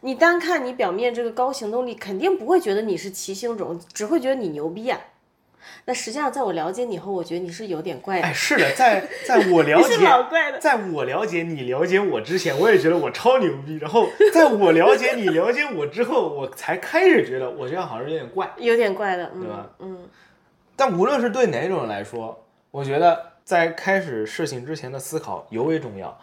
[0.00, 4.98] 你单看你表面这个高行动力，肯定不会觉得你是奇形种，只会觉得你牛逼啊。
[5.84, 9.96] 那实际上，在我了解你后，我觉得你是有点怪的，哎，是的，在在我了 解。
[10.60, 13.76] 在我了解你、了解我之前，我也觉得我超牛逼。
[13.78, 18.52] 然后在我了解你、了解我之后，我才开始觉得我这样好像有点怪。
[18.58, 20.08] 有点怪的，嗯对吧嗯，
[20.76, 26.18] 但无论是对哪种人来说，我觉得在开始事情之前的思考尤为重要。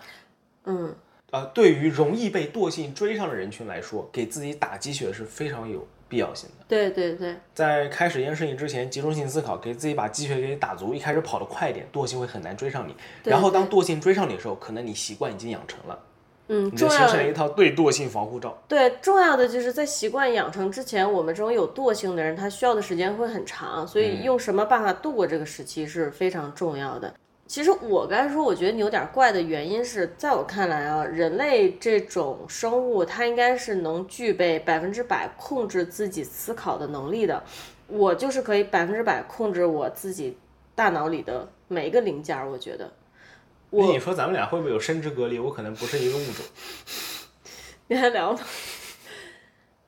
[0.66, 0.96] 嗯，
[1.32, 6.66] 呃，对于容易被惰性追上的人群来说，给自己打鸡血是非常有必要性的。
[6.68, 10.94] 对对对，在开始一件事情之前，集中性思考，给自己把鸡血给打足。
[10.94, 12.94] 一开始跑得快一点，惰性会很难追上你。
[13.24, 16.00] 然后当惰性追上你的时候，可能你习惯已经养成了，
[16.48, 18.58] 嗯，你就重要的形成了一套对惰性防护罩。
[18.68, 27.14] 对，重要的就是在习惯养成之前，我们这种有惰性的人，他需要的时间会很长，所以用什么办法度过这个时期是非常重要的。
[27.50, 37.44] 其实我刚才说，我觉得你有点怪的原因是，在我看来啊，人类这种生物，它应该是能具备百分之百控制自己思考的能力的。
[37.88, 40.38] 我就是可以百分之百控制我自己
[40.76, 42.94] 大脑里的每一个零件，我觉得。
[43.72, 45.40] 那你说咱们俩会不会有生殖隔离？
[45.40, 46.46] 我可能不是一个物种。
[47.90, 48.40] 你还聊呢？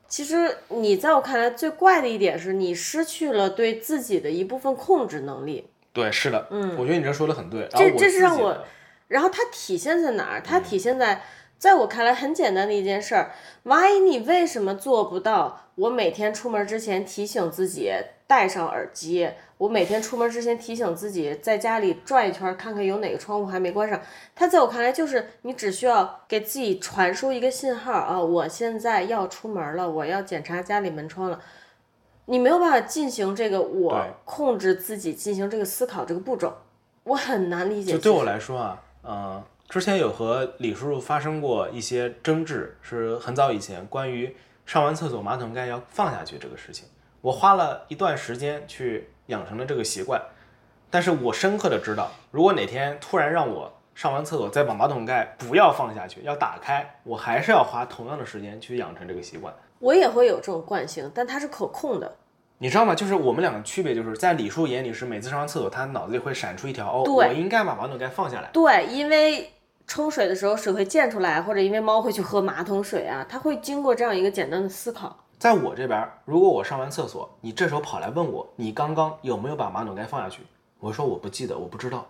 [0.08, 7.68] 其实你在我看来最怪的一点是你失去了对自己的一部分控制能力，对，是的，嗯，我觉得你这说的很对。
[7.72, 8.58] 这这是让我
[9.08, 10.42] 然后它体现在哪儿？
[10.42, 11.22] 它体现在，
[11.58, 13.32] 在我看来很简单的一件事儿。
[13.64, 15.68] Why，你为什么做不到？
[15.76, 17.92] 我每天出门之前提醒自己
[18.26, 24.00] 戴上耳机，我每天出门之前提醒自己在家里转一圈，看看有哪个窗户还没关上。
[24.34, 31.42] 它在我看来就是你只需要给自己传输一个信号啊，我现在要出门了，我要检查家里门窗了。
[32.26, 36.54] 你没有办法进行这个我控制自己进行这个思考这个步骤，
[37.04, 37.92] 我很难理解。
[37.92, 46.88] 就对我来说啊，呃，之前有和李叔叔发生过一些争执，是很早以前关于上完厕所马桶盖要放下去这个事情，
[47.22, 50.22] 我花了一段时间去养成了这个习惯，
[50.90, 59.54] 但是我深刻的知道，如果哪天突然让我上完厕所再把马桶盖不要放下去，要打开，我还是要花同样的时间去养成这个习惯。
[59.82, 62.15] 我也会有这种惯性，但它是可控的。
[62.60, 62.94] 你知道吗？
[62.94, 68.50] 就是我们两个区别，就是在李叔眼里是每次上完厕所，他脑子里会闪出一条哦，我应该把马桶盖放下来。
[68.54, 69.52] 对，因为
[69.88, 75.17] 冲水的时候水会溅出来，或者因为猫会去喝马桶水啊，他会经过这样一个简单的思考。
[75.39, 80.44] 在我这边，如果我上完厕所，你这时候跑来问我，你刚刚有没有把马桶盖放下去？
[80.80, 82.08] 我说我不记得，我不知道。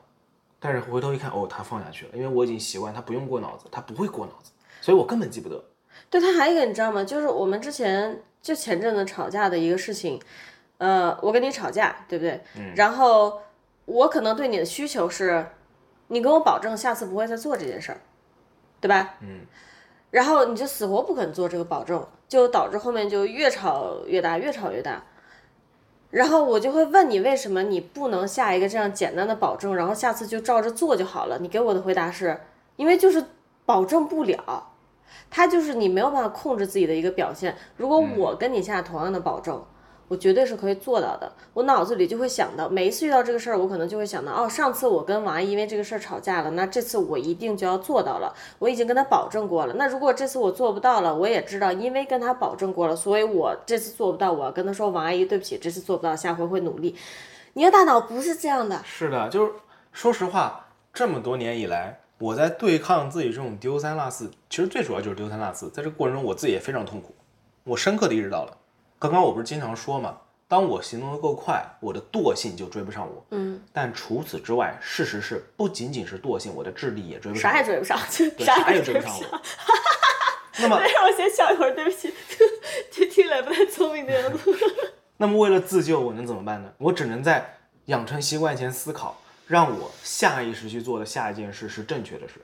[0.59, 5.63] 但是回头一看，哦，他放下去了，因为我已经习惯他不用过脑子，他不会过脑子，所以我根本记不得。
[6.11, 7.03] 对，他还有一个你知道吗？
[7.03, 10.21] 就是我们之前就前阵子吵架的一个事情，
[10.77, 12.39] 呃，我跟你吵架，对不对？
[12.57, 12.73] 嗯。
[12.75, 13.41] 然后
[13.85, 15.45] 我可能对你的需求是，
[16.09, 18.01] 你跟我保证下次不会再做这件事儿，
[18.81, 19.15] 对吧？
[19.21, 19.45] 嗯。
[20.11, 25.01] 然后你就死活不肯做这个保证，就导致后面就越吵越大，越吵越大。
[26.09, 31.39] 然后我就会问你，为什么你不能下一个这样简单的保证，然后下次就照着做就好了？
[31.39, 32.41] 你给我的回答是，
[32.75, 33.23] 因为就是
[33.65, 34.70] 保证不了，
[35.29, 37.55] 它就是你没有办法控制自己的一个表现。
[37.77, 39.63] 如果我跟你下同样的保证，
[40.07, 41.31] 我绝对是可以做到的。
[41.53, 48.35] 我脑子里就会想到，每一次遇到这个事儿，我可能就会想到，哦，上次我跟王阿姨因为这个事儿吵架了，那这次我一定就要做到了。
[48.59, 49.75] 我已经跟她保证过了。
[49.75, 56.93] 那如果这次我做不到了，我也知道，因为跟她保证过了，所以我这次做不到，我要跟她说，王阿姨，对不起，这次做不到，下回会努力。
[57.53, 59.53] 你的大脑不是这样的，是的，就是
[59.93, 65.71] 说实话，这么多年以来，我在对抗自己这种丢三落四，其实最主要就是丢三落四。
[65.71, 67.15] 在这个过程中，我自己也非常痛苦。
[67.63, 68.55] 我深刻的意识到了，
[68.99, 70.15] 刚刚我不是经常说嘛，
[70.47, 73.25] 当我行动的够快，我的惰性就追不上我。
[73.31, 77.51] 嗯，但除此之外，事实是不仅仅是惰性，我的智力也追不上。
[77.51, 79.41] 啥也追不上，对 啥啥也追不上我。
[80.61, 82.13] 那么， 让我先笑一会儿，对不起，
[82.91, 84.55] 听听起来不太聪明的样子。
[85.17, 86.71] 那么为了自救，我能怎么办呢？
[86.77, 89.20] 我只能在养成习惯前思考，
[89.51, 92.35] 让我下意识去做的下一件事是正确的事。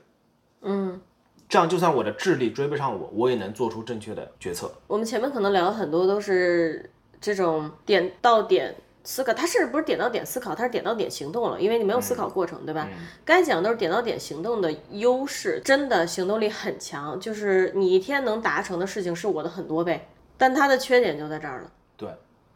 [0.60, 1.00] 嗯，
[1.48, 4.70] 这样就算我的智力追不上我，我也能做出正确的决策。
[4.86, 12.86] 我们前面可能聊了很多都是这种点到点思考，他甚至不是点到点思考，他是点到点行动了，因为你没有思考过程，对吧？
[12.92, 22.10] 嗯该讲都是点到点行动的优势，真的行动力很强，就是你一天能达成的事情是我的很多倍，但他的缺点就在这儿了，对，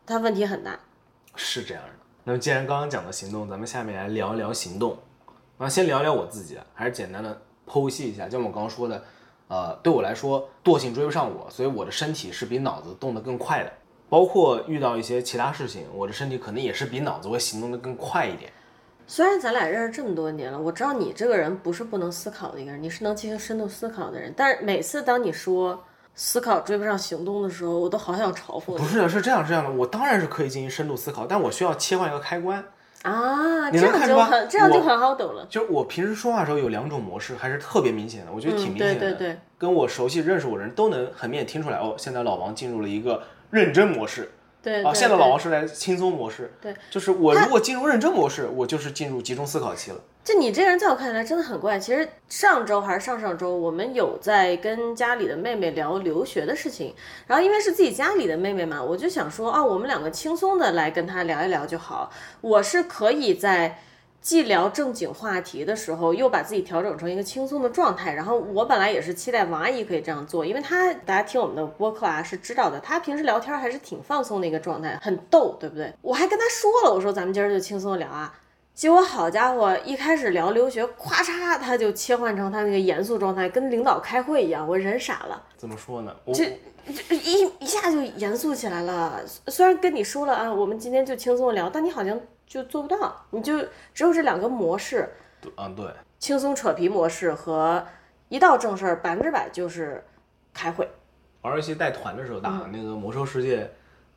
[0.05, 0.79] 他问题很大。
[1.37, 2.02] 是这样的。
[2.25, 4.97] 那么既然刚刚讲到行动，咱们下面来聊一聊行动。
[5.59, 9.03] 那先聊聊我自己，还是简单的剖析一下，就像我刚刚说的，
[9.49, 13.73] 呃，对我来说，惰性追不上我，所以我的身体是比脑子动得更快的。
[14.09, 18.53] 包括遇到一些其他事情，我的身体可能也是比脑子会行动得更快一点。
[19.07, 24.33] 虽然咱俩认识这么多年了，我知道你这个人不是不能思考的一个人，你是能进行深度思考的人。
[24.37, 25.83] 但是每次当你说
[26.15, 32.65] 思考追不上行动的时候，我都好想嘲讽你不是的，是这样这样的，我当然是可以进行深度思考，但我需要切换一个开关。
[33.03, 35.45] 啊，这样就很这样就很好懂了。
[35.51, 39.01] 就是我平时说话的时候有两种模式，还是特别明显的，我觉得挺嗯，明显的。
[39.01, 43.21] 对对对，跟我熟悉认识我的人都能很明显听出来，哦，现在老王进入了一个
[43.51, 44.31] 认真模式。
[44.63, 46.53] 啊，对对现在老王是在轻松模式。
[46.61, 49.99] 对，就是我如果进入认真模式，我就是进入集中思考期了。
[50.25, 51.77] 就你这个人，在我看来真的很怪。
[51.81, 56.95] 其实上周还是上上周，我们有在跟家里的妹妹聊留学的事情，
[57.27, 62.13] 然后因为是自己家里的妹妹嘛，我就想说啊，我们两个轻松的来跟她聊一聊就好。
[62.41, 63.81] 我是可以在
[64.23, 68.15] 既聊正经话题的时候，又把自己调整成一个轻松的状态。
[68.15, 75.93] 然后我本来也是期待王阿姨可以这样做，因为她大家听我们的播客啊是知道的，她平时聊天还是挺放松的一个状态，很逗，对不对？
[76.01, 78.33] 我还跟她说了，我说咱们今儿就轻松地聊啊。
[78.75, 86.15] 结果好家伙，一开始聊留学，咵嚓他就切换成他那个严肃状态，跟领导开会一样，我人傻了，怎么说呢？
[86.25, 89.21] 我这这一一下就严肃起来了。
[89.49, 93.59] 虽然跟你说了啊，我们今天就轻松地聊，但你好像就做不到，你就
[93.95, 95.09] 只有这两个模式，
[95.57, 95.87] 嗯对，
[96.19, 97.85] 轻松扯皮模式和
[98.29, 100.05] 一到正事儿百分之百就是
[100.53, 100.89] 开会。
[101.43, 103.71] 玩游戏带团的时候打嗯那个魔兽世界，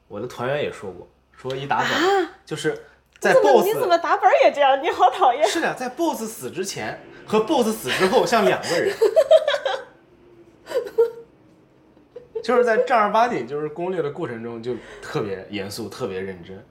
[0.07, 2.77] 我的团员也说过，说一打本就是
[3.19, 4.81] 在 BOSS 你怎么打本也这样？
[4.83, 5.47] 你好讨厌。
[5.47, 8.95] 是的，在 BOSS 死之前和 BOSS 死之后像两个人，
[12.43, 16.63] 就是在正儿八经就是攻略的过程中就特别严肃、特别认真，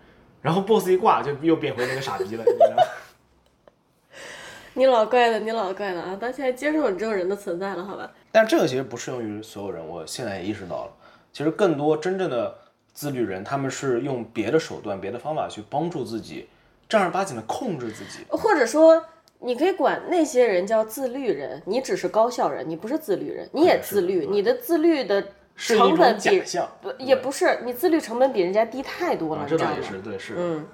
[0.44, 2.82] 然后 BOSS 一挂就又变回那个傻逼了，你知道吗？
[4.76, 6.16] 你老怪了，你老怪了啊！
[6.16, 8.10] 到现在接受你这种人的存在了，好吧？
[8.30, 10.92] 但这个其实不适用于所有人，我现在也意识到了，
[11.32, 12.54] 其实更多真正的
[12.92, 16.46] 自律人，他们是用别的手段、别的方法去帮助自己，
[16.86, 18.26] 正儿八经的控制自己。
[18.28, 19.02] 或者说，
[19.38, 25.24] 你可以管那些人叫自律人，你只是高效人，你不是自律人，你也自律，你的自律的
[25.56, 26.42] 是成本比
[26.82, 29.82] 不也不是，你自律成本比人家低太多了，啊，这倒也？
[29.82, 30.34] 是，对，是。
[30.36, 30.66] 嗯，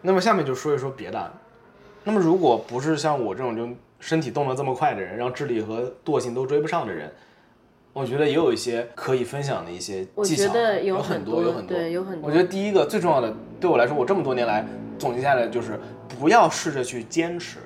[0.00, 1.32] 那么下面就说一说别的。
[2.04, 7.12] 那么如果不是像我这种就身体动得这么快的人，让智力和惰性都追不上的人，
[7.92, 12.28] 我觉得也有一些可以分享的一些我技巧，觉得有很多，有很多，对，有很多。
[12.28, 14.64] 我觉得第一个最重要的，对我来说，我这么多年来
[14.98, 17.58] 总结下来就是不要试着去坚持，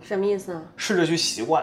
[0.00, 0.62] 什么意思啊？
[0.76, 1.62] 试着去习惯。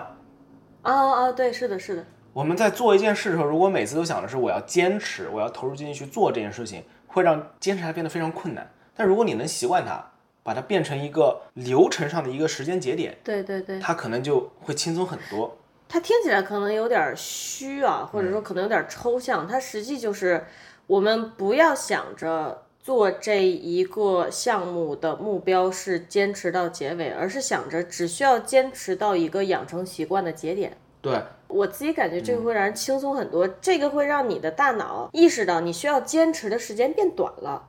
[0.84, 8.68] 啊啊，对，是的，是的，我们在做一件事的时候，如果每次都想的是我要坚持，我要投入精力去做这件事情，会让坚持它变得非常困难。
[8.96, 10.04] 但如果你能习惯它，
[10.42, 13.80] 把它变成一个流程上的一个时间节点，对对对。
[13.80, 15.56] 它可能就会轻松很多。
[15.88, 19.48] 它听起来可能有点虚啊，或者说可能有点抽象。
[19.48, 20.44] 它实际就是
[20.88, 30.76] 我们不要想着做这一个项目的目标是坚持到结尾，而是想着只需要坚持到一个养成习惯的节点。
[31.04, 37.68] 对，我自己感觉这个会让人轻松很多，这个会让你的大脑意识到你需要坚持的时间变短了。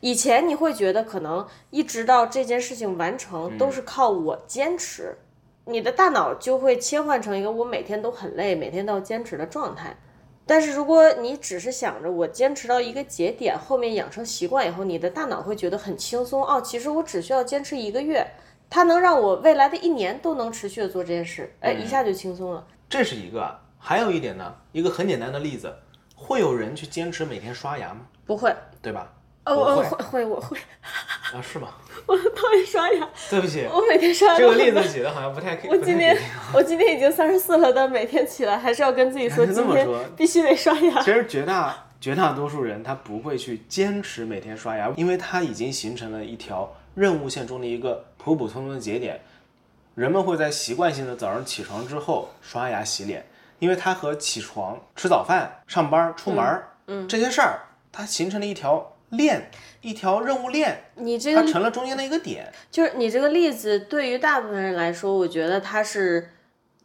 [0.00, 5.16] 以前你会觉得可能一直到这件事情完成都是靠我坚持，
[5.64, 9.96] 你的大脑就会切换成一个我每天都很累，每天都要坚持的状态。
[10.44, 16.60] 但是如果你只是想着我坚持到一个节点，后面养成习惯以后，你的大脑会觉得很轻松哦。
[16.60, 18.26] 其实我只需要坚持一个月，
[18.70, 22.66] 它能让我未来的一年都能持续的做这件事，哎，一下就轻松了。
[22.88, 23.60] 这是一个啊。
[23.80, 25.72] 还有一点呢，一个很简单的例子，
[26.16, 28.00] 会有人去坚持每天刷牙吗？
[28.26, 28.52] 不会，
[28.82, 29.12] 对吧？
[29.44, 30.58] 哦，我会我会会我会，
[31.32, 31.68] 啊，是吗？
[32.04, 35.70] 我讨厌刷牙，对不起，我每天刷牙这个例子举的好像不太可以。
[35.70, 36.14] 我今天
[36.52, 41.00] 我今天已经三十四了，但每天起来还是要跟自己说，这今天必须得刷牙。
[41.00, 49.18] 其实绝大绝大多数人他不会去坚持每天刷牙，因为他已经形成了一条任务线中的一个普普通通的节点。
[49.94, 53.26] 人们会在习惯性的早上起床之后刷牙洗脸，
[53.58, 57.60] 因为它和起床、吃早饭、上班、出门，嗯，这些事儿，
[57.90, 59.50] 它形成了一条链，
[59.80, 62.52] 一条任务链，你这个它成了中间的一个点。
[62.70, 66.30] 就是你这个例子，对于大部分人来说，我觉得它是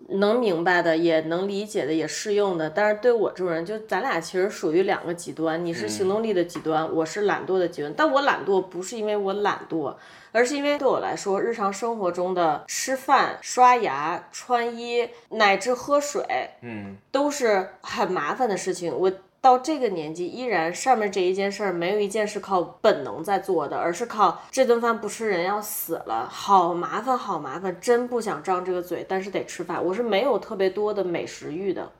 [0.09, 2.69] 能明白的，也能理解的，也适用的。
[2.69, 5.63] 但是对我这种人，就咱俩其实属于两个极端。
[5.63, 7.93] 你是行动力的极端，我是懒惰的极端。
[7.95, 9.95] 但我懒惰不是因为我懒惰，
[10.31, 16.23] 而是因为对我来说，日常生活中的吃饭、刷牙、穿衣，乃至喝水，
[16.61, 18.93] 嗯，都是很麻烦的事情。
[18.97, 19.11] 我。
[19.43, 29.83] 到这个年纪，依然上面这一件事儿没有一件是靠本能在做的，而是靠这顿饭不吃人要死了，好麻烦，好麻烦，真不想张这个嘴，但是得吃饭。
[29.83, 31.91] 我是没有特别多的美食欲的，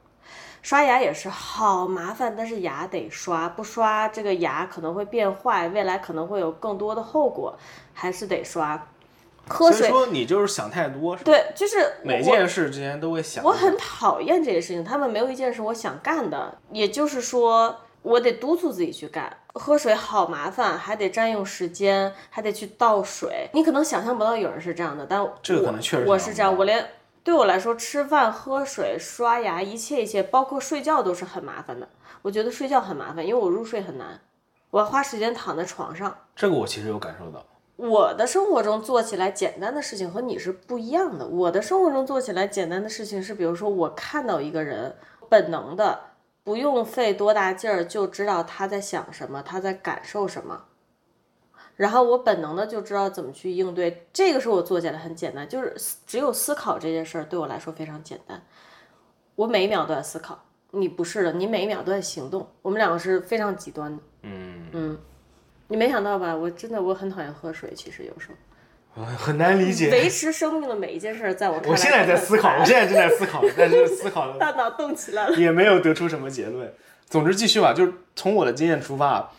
[0.62, 7.58] 刷牙也是好麻烦，但是牙得刷，不刷这个牙可能会变坏，未来可能会有更多的后果，
[7.94, 8.88] 还是得刷。
[9.48, 13.44] 喝水，说你就是想太多，对，就是每件事之前都会想。
[13.44, 19.38] 我很讨厌这些事情，他们没有一件是我想干的，也就是说，我得督促自己去干。
[19.56, 23.50] 喝水好麻烦，还得占用时间，还得去倒水。
[23.54, 26.58] 你可能想象不到有人是这样的，但这个可能确实我是这样。
[26.58, 26.90] 我连
[27.24, 31.88] 对我来说，吃饭、喝水、刷牙，一切一切，包括睡觉都是很麻烦的。
[32.24, 34.20] 我觉得睡觉很麻烦，因为我入睡很难，
[34.72, 36.16] 我要花时间躺在床上。
[36.36, 37.46] 这个我其实有感受到。
[37.76, 41.28] 我的生活中做起来简单的事情和你是不一样的。
[41.28, 44.96] 我的生活中做起来简单的事情是，比如说我看到一个人，
[45.28, 46.00] 本能的
[46.44, 50.66] 不用费多大劲儿就知道他在想什么，他在感受什么，
[51.76, 54.08] 然后我本能的就知道怎么去应对。
[54.14, 58.42] 这个是我做起来很简单，就是只有思考这件事儿对我来说非常简单。
[59.36, 62.48] 我每一秒都在思考，你不是的，你每一秒都在行动。
[62.62, 64.04] 我们两个是非常极端的。
[64.22, 64.98] 嗯嗯。
[65.68, 66.36] 你没想到吧？
[66.36, 68.30] 我真的我很讨厌喝水，其实有时
[68.96, 69.90] 候， 很难理解。
[69.90, 76.72] 维持生命的每一件事，在我看来，我现在在思考，我现在正在思考，但是思考的大脑动起来了，也没有得出什么结论。
[77.08, 79.32] 总之继续吧，就是从我的经验出发，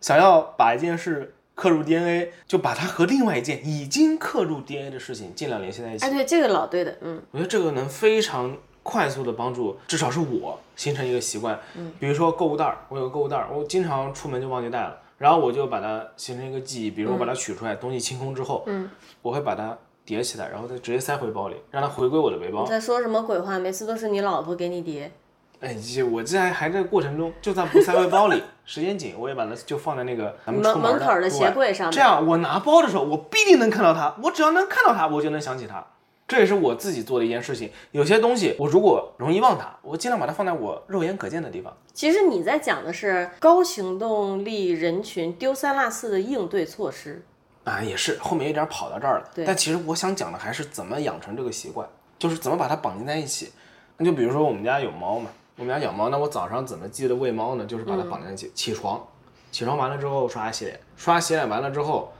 [0.00, 6.04] 想要把一件事刻入 DNA，就把它和另外一件已经刻入 DNA 的事情尽量联系在一起。
[6.06, 11.58] 哎，对，这个老对的，嗯，我觉得这个能非常快速的帮助，至少是我形成一个习惯。
[11.76, 14.96] 嗯，比如说购物袋儿，我有个购物袋儿，我经常出门就忘记带了。
[15.20, 18.88] 然后我就把它形成一个记忆，比如我把它取出来，东西清空之后，嗯，
[19.20, 22.62] 我会把它叠起来，然后再直接塞回包里，让它回归我的背包。
[22.62, 23.58] 你在说什么鬼话？
[23.58, 25.12] 每次都是你老婆给你叠。
[25.60, 25.76] 哎，
[26.10, 31.90] 我这还还在过程中，就算不塞回包里，时间紧，我也把它就放在那个咱们出门口的鞋柜上。
[31.90, 34.16] 这样我拿包的时候，我必定能看到它。
[34.22, 35.84] 我只要能看到它，我就能想起它。
[36.30, 37.68] 这也是我自己做的一件事情。
[37.90, 41.76] 有些东西我如果容易忘它，我尽量把它放在我肉眼可见的地方。
[41.92, 47.26] 其实你在讲的是高行动力人群丢三落四的应对措施
[47.64, 49.28] 啊，也是后面有点跑到这儿了。
[49.34, 53.50] 对，但其实我想讲的还是怎么养成这个习惯，就是怎么把它绑定在一起。
[53.96, 57.66] 那就比如说我们家有猫嘛，我们家养猫，那我早上怎么记得喂猫呢？
[57.66, 59.04] 就是把它绑在一起，起床，
[59.50, 62.12] 起床完了之后刷牙洗脸，刷洗脸完了之后。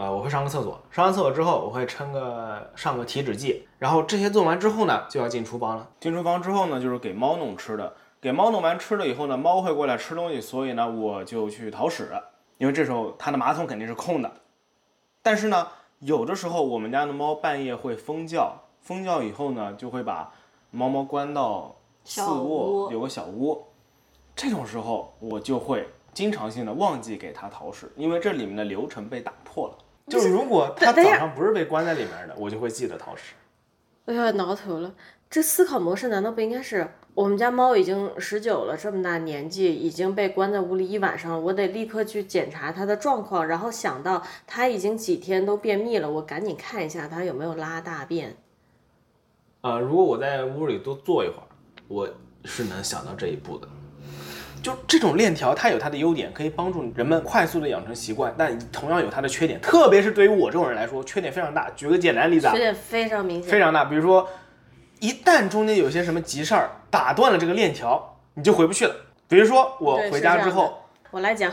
[0.00, 5.86] 呃，我会上个厕所，上完厕所之后，我会称个上个体脂计，然后这些做完之后呢，就要进厨房了。
[6.00, 12.10] 进厨房之后呢，就是给猫弄吃的，给猫弄完吃了以后呢，猫会过来吃东西，所以呢，我就去淘屎，
[12.56, 14.32] 因为这时候它的马桶肯定是空的。
[15.22, 20.32] 但是呢，有的时候我们家的猫半夜会疯叫，疯叫以后呢，就会把
[20.70, 23.66] 猫猫关到次卧，有个小屋，
[24.34, 29.74] 这种时候我就会经常性的忘记给它淘屎，因为这里面的流程被打破了。
[30.10, 33.34] 就是如果他早上不是被关在里面的，我就会记得淘屎。
[34.06, 34.92] 哎呀，挠头了！
[35.30, 48.36] 这思考模式难道不应该是我们家猫已经十九了，这么大年纪已经被关在屋里一晚上了，我得立刻去检查它的状况，然后想到它已经几天都便秘了，我赶紧看一下它有没有拉大便。
[49.60, 51.46] 呃，如果我在屋里多坐一会儿，
[51.86, 52.08] 我
[52.44, 53.68] 是能想到这一步的。
[54.62, 61.70] 就这种链条，它有它的优点，可以帮助人们快速的养成习惯，但同样有它的缺点，特别是对于我这种人来说，缺点非常大。
[61.70, 63.84] 举个简单例子，啊缺点非常明显，非常大。
[63.86, 64.28] 比如说，
[64.98, 68.94] 一旦中间有些什么急事儿打断了这个链条，你就回不去了。
[69.28, 71.52] 比如说我回家之后，我来讲，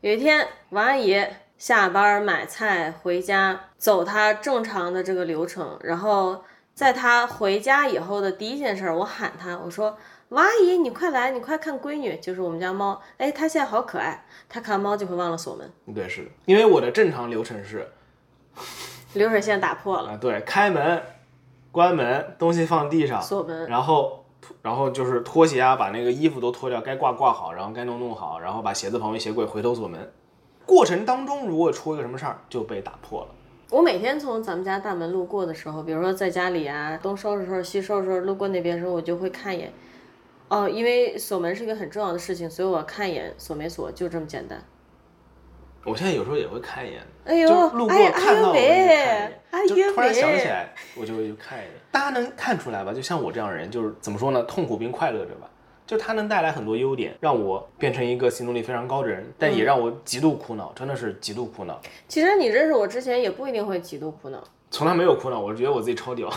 [0.00, 1.22] 有一天王阿姨
[1.58, 6.44] 下班买菜回家，走她正常的这个流程，然后
[6.74, 9.98] 在她回家以后的第一件事，我喊她，我说。
[10.30, 13.00] 王阿姨，你快来，你快看闺女，就是我们家猫。
[13.16, 14.24] 哎，它现在好可爱。
[14.48, 15.70] 它看猫就会忘了锁门。
[15.94, 17.86] 对，是的，因为我的正常流程是
[19.14, 20.10] 流水线打破了。
[20.10, 21.00] 啊，对，开门、
[21.70, 24.24] 关门，东西放地上，锁门，然后，
[24.62, 30.12] 然后就是拖鞋啊，把那个衣服都脱掉，该挂挂好，然后该弄弄好，然后把鞋子放回鞋柜，回头锁门。
[30.64, 33.28] 过程当中如果出一个什么事儿，就被打破了。
[33.70, 39.72] 我每天从咱们家大门路过的时候，比如说在家里啊，东收拾收拾西收拾收拾，路过那边的时候，我就会看一眼。
[40.48, 44.62] 哦，因为锁门是一个很重要的事情，所以我要看一眼锁没锁，就这么简单。
[45.84, 51.70] 我现在有时候也会看一眼，哎呦，就路过看到我就去看一眼，哎呦喂就突然想起来，我就会去看一眼。
[51.90, 52.92] 大家能看出来吧？
[52.92, 54.42] 就像我这样的人，就是怎么说呢？
[54.44, 55.48] 痛苦并快乐着吧。
[55.86, 61.80] 就它能带来很多优点，让我变成一个行动力非常高的人，但嗯也让我极度苦恼，真的是极度苦恼。
[62.08, 64.42] 其实你认识我之前也不一定会极度苦恼。
[64.70, 66.30] 从来没有苦恼，我觉得我自己超屌。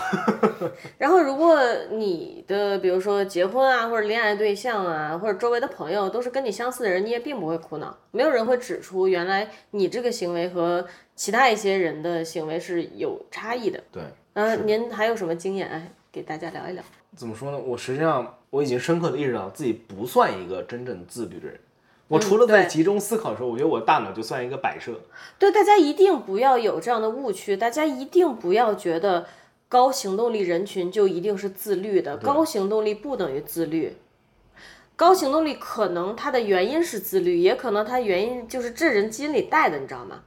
[0.98, 1.58] 然后，如果
[1.92, 7.98] 你的比如说结婚啊，或者恋爱对象啊，或者周围的朋友都是跟你相似的人，你也并不会苦恼。
[8.12, 13.84] 没有人会指出原来你这个行为和其他一些人的行为是有差异的。
[13.92, 14.04] 对，
[14.34, 15.68] 呃，您还有什么经验？
[15.68, 16.84] 哎，给大家聊一聊。
[17.16, 17.58] 怎么说呢？
[17.58, 21.60] 我实际上我已经深刻的意识到自己不算一个真正自律的人。
[22.10, 25.00] 我除了在集中思考的时候，我觉得我大脑就算一个摆设。
[25.38, 29.28] 对，大家一定不要有这样的误区，大家一定不要觉得
[29.70, 33.96] 高行动力人群就一定是自律的，高行动力不等于自律。
[34.96, 40.22] 高行动力可能它的原因是自律，也可能它原因就是这人基因里带的，你知道吗？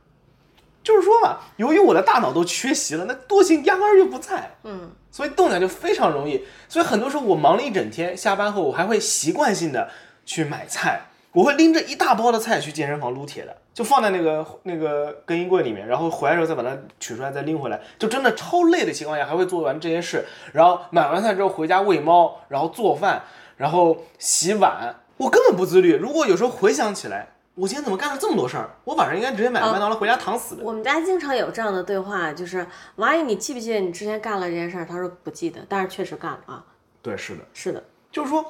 [0.82, 6.44] 就是说嘛，由于我的大脑都缺席了，那惰性压根儿就不在，嗯，所以动起来就非常容易。
[6.68, 9.90] 所以很多时候我忙了一整天，下班后我还会习惯性的
[10.24, 11.02] 去买菜，
[11.32, 23.22] 我会拎着一大包的菜去健身房撸铁的，就放在那个那个更衣柜里面，然后回来的时候再把它取出来再拎回来，就真的超累的情况下还会做完这些事，然后买完菜之后回家喂猫，然后做饭，
[23.56, 25.96] 然后洗碗，我根本不自律。
[25.96, 27.28] 如果有时候回想起来。
[27.54, 28.70] 我今天怎么干了这么多事儿？
[28.82, 30.64] 我晚上应该直接买个麦当劳回家躺死的。
[30.64, 32.66] 我们家经常有这样的对话，就是
[32.96, 34.86] 王阿姨，你记不记得你之前干了这件事儿？
[34.86, 36.64] 她说不记得，但是确实干了啊。
[37.02, 37.42] 对，是的。
[37.52, 38.42] 是的，就是说，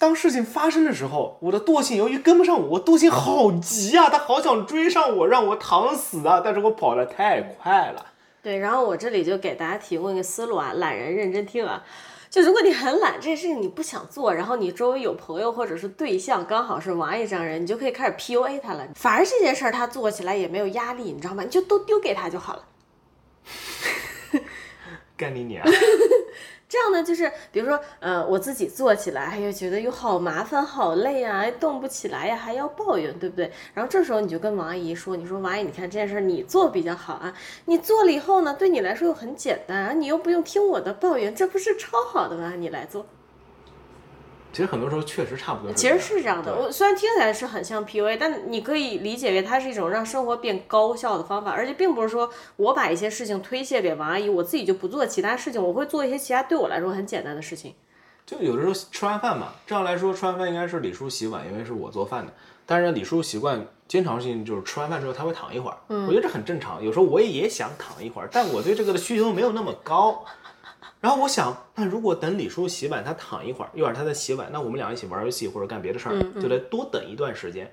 [0.00, 8.06] 当事情发生的时候，我的惰性由于跟不上我，我惰性好急啊，他好想追上我，让我躺死啊，但是我跑得太快了。
[8.42, 11.84] 对，然后我这里就给大家提供一个思路啊，懒人认真听啊。
[12.30, 18.88] 就如果你很懒，这件事情你不想做，然后你周围有朋友或者是对象刚好是王阿姨这样人，你就可以开始 PUA 他了。
[18.94, 21.42] 反而这件事儿他做起来也没有压力，你知道吗？
[21.42, 22.64] 你就都丢给他就好了。
[25.18, 25.62] 干你娘！
[26.70, 33.50] 这样呢，就是比如说，呃，我自己做起来，哎呀，觉得又好麻烦、好累啊，动不起来呀，还要抱怨，对不对？
[33.74, 42.54] 然后这时候你就跟王阿姨说，你说王阿姨，你看这件事儿你做比较好啊，你做了以后呢，对你来说又很简单啊，你又不用听我的抱怨，这不是超好的吗？
[42.56, 43.04] 你来做。
[44.52, 45.72] 其实很多时候确实差不多。
[45.74, 57.74] 其实是这样的，我虽然听起来是很像 PUA，但你可以理解为它是一种让生活变高效的方法，而且并不是说我把一些事情推卸给王阿姨，我自己就不做其他事情，我会做一些其他对我来说很简单的事情。
[58.26, 62.32] 就有的时候吃完饭嘛，这样来说吃完饭应该是李叔洗碗，因为是我做饭的。
[62.66, 66.80] 但是李叔习惯经常性就是吃完饭之后他会躺一会儿，嗯我觉得这很正常。
[66.84, 70.24] 有时候我也也想躺一会儿，但我对这个的需求没有那么高。
[71.00, 77.70] 然后我想，那如果等李叔洗碗，他躺一会儿，一会儿他再洗碗，那我们俩一起玩游戏或者干别的事儿，就得多等一段时间。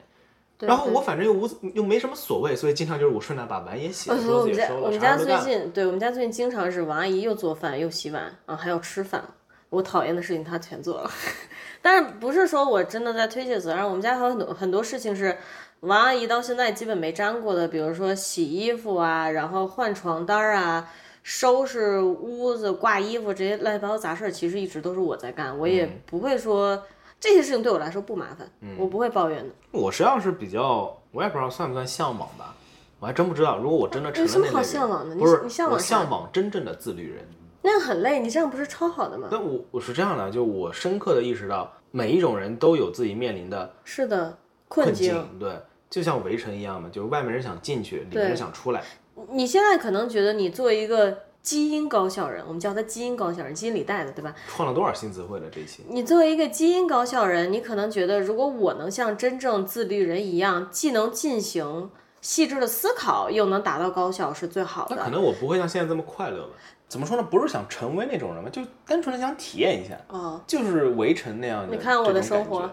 [0.60, 5.38] 然后我反正又无又没什么所谓，所以经常就是我顺带把碗也洗了，桌子也收了，我们家最。
[5.38, 9.24] 近，对我们家最近经常是王阿姨又做饭又洗碗啊，还要吃饭。
[9.70, 11.12] 我讨厌的事情她全做了，
[11.82, 13.86] 但是不是说我真的在推卸责任？
[13.86, 15.38] 我们家还有很多很多事情是
[15.82, 20.90] 王阿姨到现在基本没沾过的，比如说洗衣服啊，然后换床单儿啊，
[21.28, 26.82] 收拾屋子、挂衣服这些乱七八糟杂事儿，其实一直都是我在干，我也嗯不会说
[27.20, 29.54] 这些事情对我来说不麻烦，我不会抱怨的。
[29.72, 32.56] 我实际上是比较，我也不知道算不算向往吧，
[33.02, 33.58] 我还真不知道。
[33.58, 37.28] 如果我真的成了有什么好向往的你不是你向往我向往真正的自律人。
[37.62, 39.28] 那样很累，你这样不是超好的吗？
[39.30, 44.38] 那我我是这样的，就我深刻的意识到，每一种人都有自己面临的是的，
[44.70, 45.28] 困困境。
[45.38, 45.60] 对，
[45.90, 48.82] 就像围城一样嘛，就是外面人想进去，里面想出来。
[49.32, 54.36] 你现在可能觉得你作为一个基因高效人，我们叫他基因高效人，基因里带的，对吧？
[54.48, 55.84] 创了多少新词汇了这一期？
[55.90, 61.90] 你作为一个基因高效人，你可能觉得，如果我能像真正自律人一样，既能进行
[62.22, 64.96] 细致的思考，又能达到高效，是最好的。
[64.96, 66.50] 那可能我不会像现在这么快乐吧？
[66.90, 67.24] 怎么说呢？
[67.24, 71.76] 不是想成为那种人嘛，就单纯的想体验一下，哦，就是围城那样的。
[71.76, 72.70] 你看我的生活，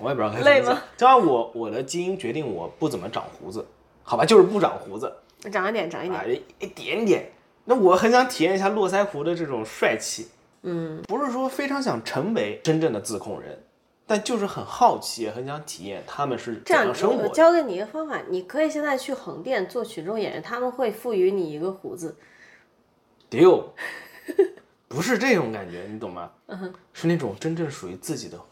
[0.00, 1.26] 我也不知道该怎累吗就按。
[1.26, 3.64] 我我的基因决定我不怎么长胡子，
[4.02, 5.10] 好吧，就是不长胡子
[5.50, 6.20] 长一点，长一点。
[6.20, 7.30] 啊，一一点点。
[7.64, 10.28] 那我很想体验一下络腮胡的这种帅气，
[10.62, 13.62] 嗯，不是说非常想成为真正的自控人，
[14.04, 22.16] 但就是很好奇，也很想体验他们是怎这样样，生活教给你一个方法，你可以现在去横店做群众演员，他们会赋予你一个胡子。
[23.30, 23.72] 丢，
[24.88, 26.30] 不是这种感觉，你懂吗？
[26.48, 28.44] 嗯是那种真正属于自己的胡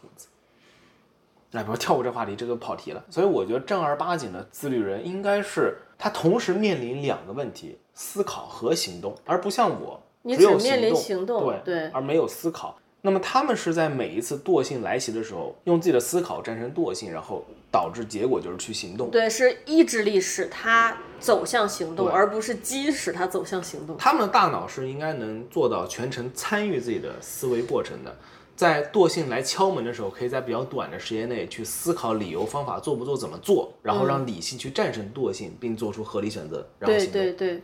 [1.51, 3.03] 哎，不要跳过这话题，这个跑题了。
[3.09, 12.77] 所以我觉得正儿八经的自律人应该是他同时面临两个问题：思考和行动，而不像我你只有面临行行动对对而没有思考。
[13.03, 19.09] 那么他们是在每一次惰性来袭的时候，用自己的思考战胜惰性，然后导致结果就是去行动。
[19.09, 23.97] 对，是意志力使他走向行动，而不是鸡使他走向行动。
[23.97, 28.15] 他们的大脑是应该能做到全程参与自己的思维过程的，
[28.61, 37.21] 在惰性来敲门的时候，可以在比较短的时间内去思考理由、方法，做不做、怎么做，然后让理性去战胜惰性，并做出合理选择，然后对行动。
[37.23, 37.63] 对对，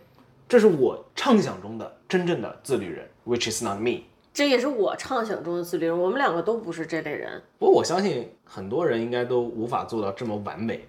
[0.50, 4.06] 这是我畅想中的真正的自律人，which is not me。
[4.34, 5.96] 这也是我畅想中的自律人。
[5.96, 7.40] 我们两个都不是这类人。
[7.60, 10.84] 不过我相信很多人应该都无法做到这么完美，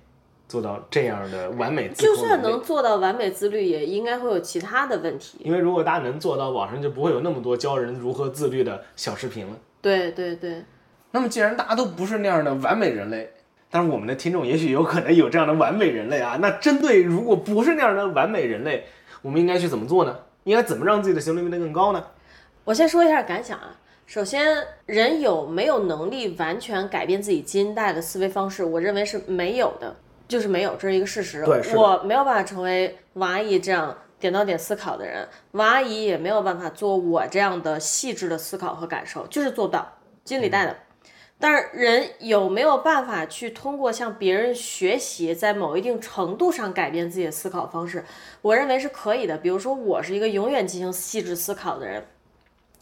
[0.49, 5.37] 做到这样的完美自就控能力算能做到完美自律，也应该会有其他的问题。
[5.41, 9.53] 因为如果大家能做到，网上就不会有那么多教人如何自律的小视频了。
[9.89, 10.63] 对对对，
[11.13, 13.31] 那么既然大家都不是那样的完美人类，
[13.71, 16.39] 但是我们的听众也许有可能有这样的完美人类啊。
[16.43, 18.85] 那针对如果不是那样的完美人类，
[19.23, 20.15] 我们应该去怎么做呢？
[20.45, 22.05] 应该怎么让自己的行动力变得更高呢？
[22.65, 23.77] 我先说一下感想啊。
[24.07, 24.47] 首先，
[24.87, 28.65] 人有没有能力完全改变自己基因带的思维方式？
[28.65, 29.95] 我认为是没有的，
[30.27, 31.45] 就是没有，这是一个事实。
[31.45, 40.77] 对我没有办法成为王阿姨这样点到点思考的人，王阿姨也没有办法做我这样的细致的思考和感受，就是做不到，基因里带的。
[41.41, 48.05] 但是人有没有办法去通过向别人学习，在某一定程度上改变自己的思考方式？
[48.43, 49.39] 我认为是可以的。
[49.39, 52.05] 比如说，我是一个永远进行细致思考的人，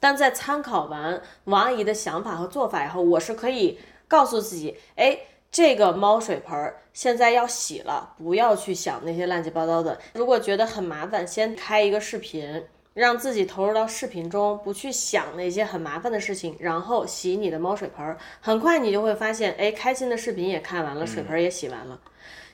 [0.00, 3.78] 但在参考完王阿姨的想法和做法以后，我是可以
[4.08, 5.18] 告诉自己，哎，
[5.56, 9.98] 这个猫水盆儿现在要洗了，不要去想那些乱七八糟的。
[10.12, 12.62] 如果觉得很麻烦，先开一个视频。
[12.92, 21.98] 让自己投入到视频中，不去想那些很麻烦的事情，然后洗你的猫水盆儿，很快你就会发现，哎，开心的视频也看完了，水盆儿也洗完了。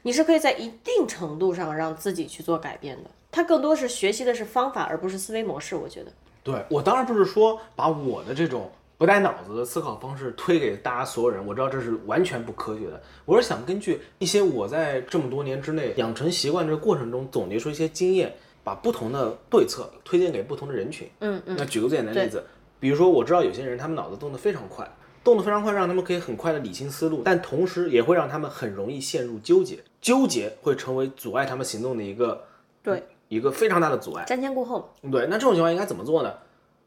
[0.02, 3.10] 你是可以在一定程度上让自己去做改变的。
[3.32, 5.74] 它更多是学习的是方法，而不是思维模式。
[5.74, 6.12] 我觉得，
[6.44, 13.02] 对我当然不是说把我的这种不带脑子的思考方式推给大家所有人，我知道这是完全不科学的。
[13.24, 18.32] 我是想根据一些我在这么多年之内养成习惯这个过程中总结出一些经验，
[18.62, 21.10] 把不同的对策推荐给不同的人群。
[21.18, 22.44] 嗯嗯，那举个最简单的例子，
[22.78, 24.88] 比如说我知道有些人他们脑子动得非常快，
[25.24, 32.44] 动得非常快，让他们可以很快的理清思路，但同时也会让他们很容易陷入纠结，纠结会成为阻碍他们行动的一个
[32.84, 34.24] 对一个非常大的阻碍。
[34.28, 36.32] 瞻前顾后，对，那这种情况应该怎么做呢？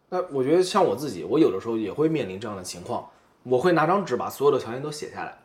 [0.10, 3.10] 那我觉得像我自己，我有的时候也会面临这样的情况，
[3.44, 5.38] 我会拿张纸把所有的条件都写下来，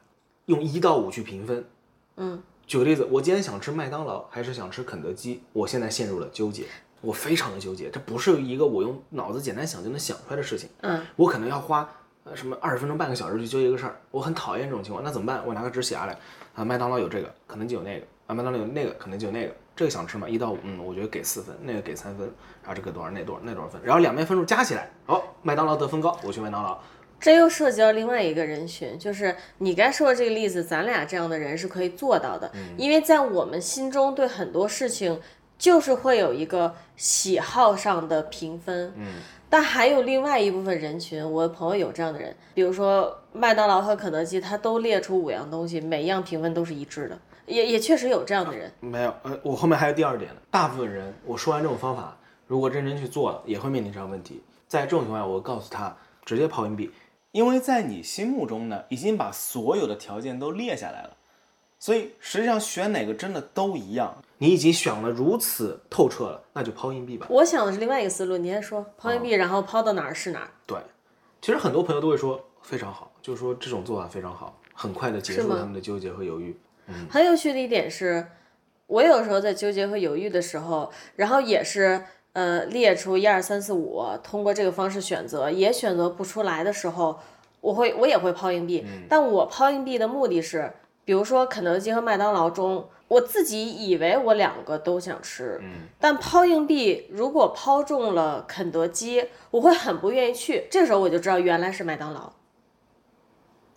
[0.46, 1.64] 用一到五去评分。
[2.16, 5.42] 嗯，举个例子，我今天想吃麦当劳还是想吃肯德基？
[5.52, 6.66] 我现在陷入了纠结，
[7.00, 10.68] 我非常的纠结，这不是一个我用脑子简单想就能想出来的事情。
[10.82, 11.90] 嗯，我可能要花
[12.24, 15.02] 呃什么二十分钟、半个小时去纠结一个事儿，我很讨厌这种情况。
[15.02, 15.42] 那怎么办？
[15.46, 16.18] 我拿个纸写下来
[16.54, 19.54] 啊，麦当劳有这个，可能就有那个啊，麦当劳有那个，可能就有那个。
[19.80, 20.28] 这个想吃吗？
[20.28, 22.26] 一到五，嗯，我觉得给四分，那个给三分，
[22.62, 26.78] 然后这个多少，那多少，那多少分，然后两边分数加起来，哦，麦当劳得分高，我去麦当劳。
[27.18, 35.18] 这又涉及到另外一个人群，就是你该说的这个例子，咱俩这样的人是可以做到的，因为在我们心中对很多事情
[35.56, 39.14] 就是会有一个喜好上的评分，嗯，
[39.48, 50.40] 但还有另外一部分人群，我的朋友有这样的人，比如说麦当劳和肯德基，他都列出五样东西，每一样评分都是一致的，也也确实有这样的人，没有，呃，我后面还有第二点呢。
[50.50, 52.16] 大部分人，我说完这种方法，
[52.46, 54.42] 如果认真去做了，也会面临这样问题。
[54.68, 56.90] 在这种情况下，我告诉他直接抛硬币，
[57.32, 61.16] 因为在你心目中呢，已经把所有的条件都列下来了，
[61.78, 64.16] 所以实际上选哪个真的都一样。
[64.38, 67.26] 你已经想了如此透彻了，那就抛硬币吧。
[67.28, 70.50] 我想的是另外一个思路，你先说抛硬币，然后抛到哪儿是哪儿。
[70.66, 70.78] 对，
[71.42, 76.56] 其实很多朋友都会说非常好，就是说这种做法非常好，很快的结束他们的纠结和犹豫。
[77.10, 78.26] 很有趣的一点是，
[78.86, 87.18] 我有时候在纠结和犹豫的时候，然后也是呃列出一二三四五，通过这个方式选择，也选择不出来的时候，
[87.60, 90.72] 我会我也会抛硬币，但我抛硬币的目的是，
[91.04, 92.88] 比如说肯德基和麦当劳中。
[93.10, 95.60] 我自己以为我两个都想吃，
[95.98, 100.68] 但抛硬币如果抛中了肯德基，我会很不愿意去。
[100.70, 102.32] 这时候我就知道原来是麦当劳。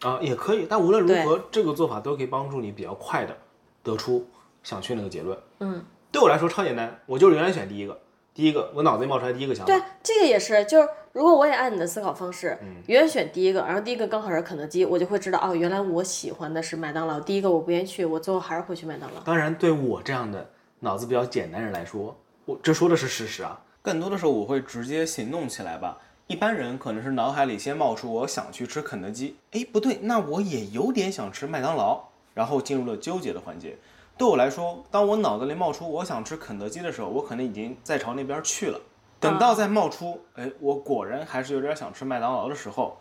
[0.04, 3.36] 啊，也可以，但无论如何，这个做法都可以帮助你比较快的
[3.82, 4.26] 得出
[4.62, 5.38] 想去那个结论。
[5.60, 8.00] 嗯，对我来说超简单，我就是永远选第一个。
[8.34, 9.72] 第一个，我脑子里冒出来第一个想法。
[9.72, 17.20] 对，这个也是，就是如果我也按你的思考方式，永远选第一个，然后第一个刚好是肯德基，我就会知道哦，原来我喜欢的是麦当劳。
[17.20, 19.22] 第一个我不愿意去，我最后还是会去麦当劳。
[19.22, 20.50] 当然，对我这样的
[20.80, 23.62] 脑子比较简单人来说，我这说的是事实啊。
[23.84, 26.00] 更多的时候，我会直接行动起来吧。
[26.28, 32.02] 一般人可能是脑海里先冒出我想去吃肯德基，哎，不对，那我也有点想吃麦当劳，
[32.34, 33.76] 然后进入了纠结的环节。
[34.18, 38.80] 对我来说，当我脑子里冒出我想吃肯德基的时候，我可能已经在朝那边去了。
[39.20, 42.98] 等到再冒出，哎，我果然还是有点想吃麦当劳的时候，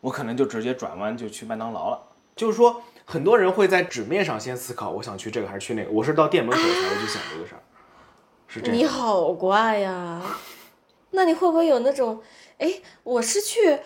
[0.00, 2.00] 我可能就直接转弯就去麦当劳了。
[2.36, 7.60] 就是说，很多人会在纸面上先思考，我想去这个还是去那个，我是到店门口才会去想这个事儿，
[8.46, 8.76] 是这样。
[8.76, 10.22] 你好怪呀！
[11.10, 12.20] 那你会不会有那种，
[12.58, 13.78] 哎，我是去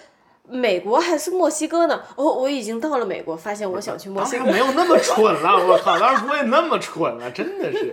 [0.49, 2.03] 美国还是墨西哥呢？
[2.17, 4.45] 哦，我已经到了美国，发现我想去墨西哥。
[4.45, 7.93] 没有那么蠢了，我靠，当然不会那么蠢了，真的是。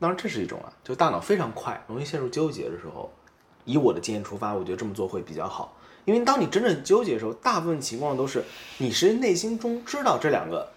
[0.00, 3.10] 当然这是一种啊，就大脑非常快，容易陷入纠结的时候，
[3.64, 5.76] 以我的经验出发，我觉得这么做会比较好。
[6.04, 8.44] 因为当你真正纠结的时候，大部分情况都是
[8.78, 10.68] 你是内心中知道这两个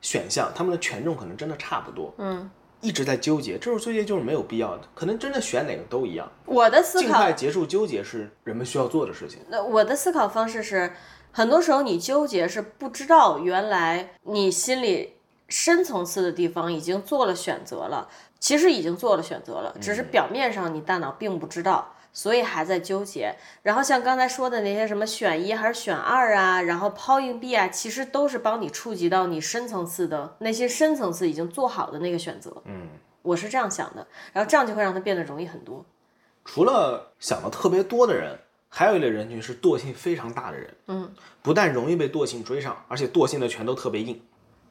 [0.00, 2.50] 选项，他们的权重可能真的差不多，嗯，
[2.80, 6.30] 一直在纠结，这种纠结就是没有必要的，可能真的选哪个都一样。
[6.46, 9.40] 我的思考尽快结束纠结是人们需要做的事情。
[9.48, 10.92] 那我的思考方式是，
[11.30, 15.14] 很多时候你纠结是不知道原来你心里
[15.48, 18.08] 深层次的地方已经做了选择了，
[18.38, 23.34] 其实已经做了选择了，只是表面上你大脑并不知道，所以还在纠结。
[23.62, 32.62] 然后像刚才说的那些什么选一还是选二啊，然后抛硬币啊，其实都是帮你触及到你深层次的那些深层次已经做好的那个选择。
[32.64, 32.88] 嗯，
[33.22, 35.84] 我是这样想的，然后这样就会让它变得容易很多。
[36.44, 38.38] 除了想的特别多的人，
[38.68, 40.74] 还有一类人群是惰性非常大的人。
[40.88, 44.20] 嗯，不但容易被惰性追上，而且惰性的拳头特别硬。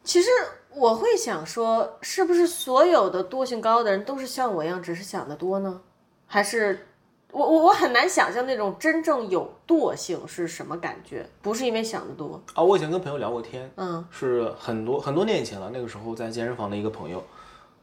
[0.04, 0.30] 其实
[0.74, 5.82] 我会想说，是不是所有的惰性高的人都是像我一样，只是想得多呢？
[6.26, 6.88] 还是
[7.32, 11.28] 我我我很难想象那种真正有惰性是什么感觉？
[11.42, 15.70] 不是因为想的多，啊，我以前跟朋友聊过天，嗯是很多很多年以前了。
[15.72, 17.24] 那个时候在健身房的一个朋友，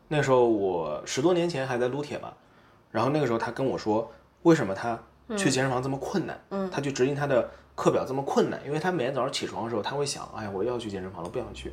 [0.08, 2.34] 那时候我十多年前还在撸铁吧，
[2.90, 4.10] 然后那个时候他跟我说，
[4.42, 4.98] 为什么他
[5.36, 6.40] 去健身房这么困难？
[6.50, 11.72] 嗯他去执行他的课表这么困难，因为他每天早上起床的时候，他会想，哎呀，我又要去健身房了，不想去。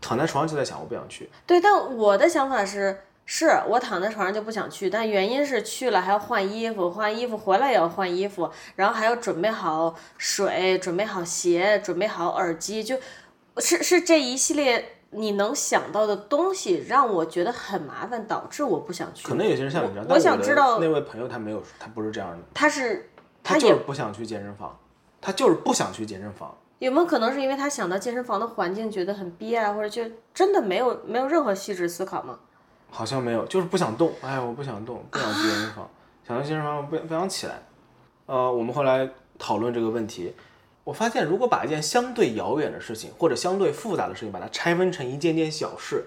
[0.00, 1.30] 躺在床上就在想，我不想去。
[1.46, 1.60] 对。
[1.60, 12.98] 但我的想法是，是我躺在床上就不想去，但原因是去了还要换衣服，换衣服回来也要换衣服，然后还要准备好水，准备好鞋，准备好耳机，就
[13.58, 19.26] 是是这一系列你能想到的东西，让我觉得很麻烦，导致我不想去。
[19.26, 23.08] 可能有些人像你这样，我想知道那位朋友他没有，他不是这样的，他是
[23.42, 24.76] 他就是不想去健身房，
[25.20, 26.54] 他就是不想去健身房。
[26.80, 30.02] 有没有可能是因为他想到健身房的环境觉得很憋啊，或者就
[30.34, 32.40] 真的没有没有任何细致思考吗？
[32.94, 34.12] 好像没有，就是不想动。
[34.20, 35.88] 哎，我不想动， 不想去健身房，
[36.28, 37.54] 想去健身房我不不想起来。
[38.26, 40.34] 呃，我们后来讨论这个问题，
[40.84, 46.04] 我发现如果把一件相对遥远的事情或者相对复杂的事情，把它拆分成一件件小事，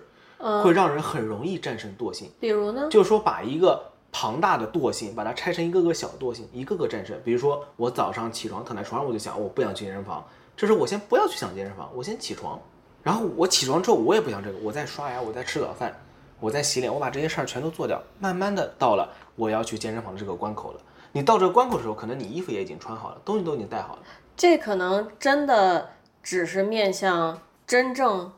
[0.63, 2.31] 会让人很容易战胜惰性。
[2.39, 2.87] 比如呢？
[2.89, 7.19] 就是说，把一个庞大的惰性，把它拆成一个个小惰性，一个个战胜。
[7.25, 10.23] 比如说，我早上起床躺在床上，我就想我不想去健身房，
[10.55, 12.59] 这时候我先不要去想健身房，我先起床，
[13.03, 15.93] 然后我起床之后我也不想这个，我在刷牙，我在吃早饭，
[16.39, 20.79] 我在洗脸，我把这些事儿全都做掉，慢慢的到了我要去健身房的这个关口了。
[21.11, 24.01] 你到这个关口的时候，可能你衣服也已经穿好了，东西都已经带好了。
[24.35, 28.33] 这可能真的只是面向真正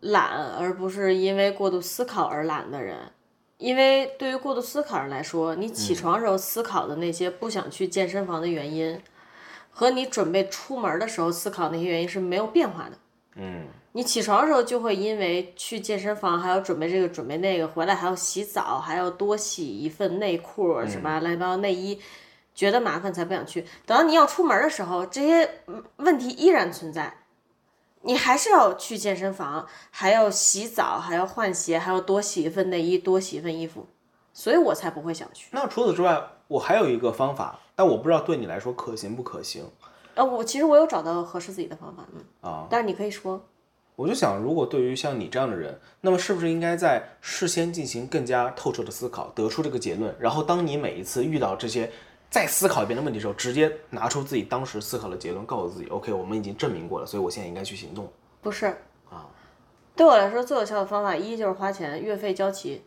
[0.00, 2.96] 懒，而不是因为过度思考而懒的人。
[3.58, 9.02] 因为对于过度思考人来说，你起床时候思考的那些不想去健身房的原因，
[9.70, 12.92] 和你准备出门的时候思考那些原因是没有变化的。
[13.34, 22.00] 嗯，你起床的时候就会因为去健身房还要准备这个准备那个，回来还要洗澡，还要多洗一份内裤什么乱七八糟内衣，
[22.54, 23.62] 觉得麻烦才不想去。
[23.84, 27.24] 等到你要出门的时候，这些嗯问题依然存在，
[28.02, 33.88] 你还是要去健身房，还要洗澡，还要换鞋，还要多洗一份内衣，多洗一份衣服，
[34.32, 35.48] 所以我才不会想去。
[35.50, 39.64] 那除此之外，我还有一个方法，但我不知道对你来说可行不可行
[40.14, 42.66] 呃，我其实我有找到合适自己的方法，嗯，啊。
[42.70, 43.44] 但是你可以说，
[44.00, 51.90] 我就想，如果对于像你这样的人，那么是不是应该在事先进行更加透彻的思考，得出这个结论，然后当你每一次遇到这些
[52.30, 58.10] 再思考一遍的问题的时候，直接拿出自己当时思考的结论，告诉自己，OK，我们已经证明过了，所以我现在应该去行动。
[58.40, 58.68] 不是
[59.10, 59.28] 啊。
[59.94, 62.82] 对我来说，最有效的方法一就是花钱，月费交齐，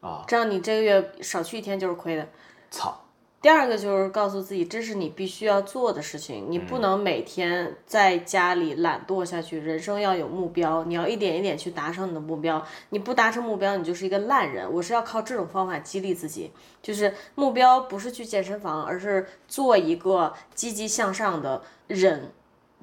[0.00, 2.28] 啊，这样你这个月少去一天就是亏的。
[2.70, 2.96] 操，
[3.40, 9.60] 第二个就是告诉自己，这是你必须要做的事情，你不能每天在家里懒惰下去。
[9.60, 12.60] 人生要有目标，你要一点一点去达成你的目标。
[12.90, 14.68] 你不达成目标，你就是一个烂人。
[14.72, 16.50] 我是要靠这种方法激励自己，
[16.82, 22.32] 就是目标不是去健身房，而是做一个积极向上的人。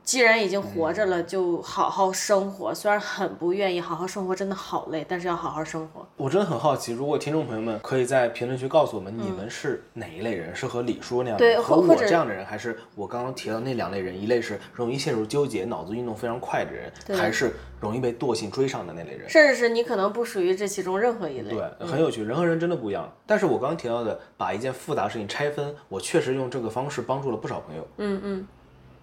[0.06, 2.74] 既然已经活着了，就好好生活。
[2.74, 6.08] 虽然很不愿意好好生活，真的好累，但是要好好生活。
[6.16, 10.56] 我真的很好奇，如果听众朋友们可以在评论区告诉我们，你们是哪一类人？
[10.56, 14.16] 是和李叔那样的和我这样的人，还是我刚刚提到那两类人？
[14.22, 19.28] 一类是容易陷入纠结、脑子运动非常快的人，还是容易被惰性追上的那类人？
[19.28, 21.49] 甚至是你可能不属于这其中任何一类。
[21.49, 23.12] 对，很有趣，人和人真的不一样。
[23.26, 27.88] 但是我刚刚提到的，把一件复杂事情拆分，我确实用这个方式帮助了不少朋友。
[27.97, 28.47] 嗯嗯，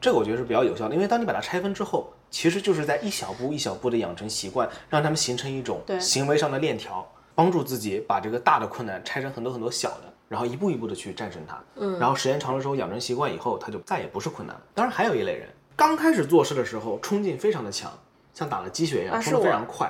[0.02, 11.62] 这个我觉得是比较有效的，因为当你把它拆分之后，其实就是在一小步一小步的养成习惯，让他们形成一种对行为上的链条，帮助自己把这个大的困难拆成很多很多小的，然后一步一步的去战胜它。
[11.76, 14.62] 嗯，然后时间长了之后养成习惯以后，它就再也不是困难了。
[14.74, 17.96] 当然还有一类人，刚开始做事的时候冲劲非常的强，
[18.34, 19.88] 像打了鸡血一样，冲得非常快，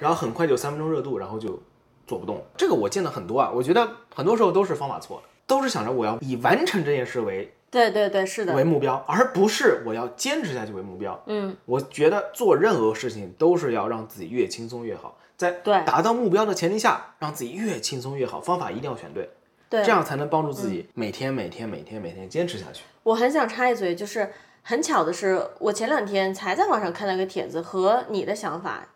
[0.00, 1.62] 然后很快就三分钟热度，然后就
[2.08, 2.44] 做不动。
[2.56, 8.62] 这个我见的很多啊，我觉得很多时候都是方法错了，都是想着我要以完成这件事为对对对，是的为。
[8.62, 11.20] 目标，而不是我要坚持下去为目标。
[11.26, 18.38] 嗯，我觉得做任何事情都是要让自己越轻松越好，在对达到目标的前提下，让自己越轻松越好。
[18.40, 19.30] 方法一定要选对，
[19.70, 22.84] 对，这样才能帮助自己每天每天每天每天坚持下去。
[23.02, 24.30] 我很想插一嘴，就是
[24.62, 28.86] 很巧的是，我前两天才在网上看到一个帖子，和你的想法，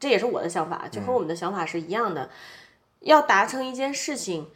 [0.00, 2.28] 这也是我的想法，就和我们的想法是一样的。
[3.00, 4.48] 要达成一件事情，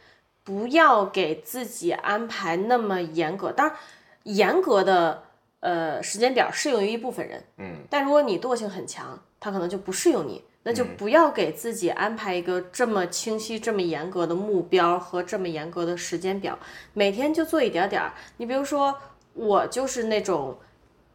[0.43, 3.51] 不要给自己安排那么严格。
[3.51, 3.75] 当然，
[4.23, 5.23] 严格的
[5.59, 10.43] 呃时间表适用于一部分人，嗯，但如果你惰性很强，他可能就不适用你。
[10.63, 16.59] 那就不要给自己安排一个这么清晰、这么严格的目标和这么严格的时间表，
[16.93, 18.13] 每天就做一点点儿。
[18.35, 18.93] 你比如说，
[19.33, 20.59] 我就是那种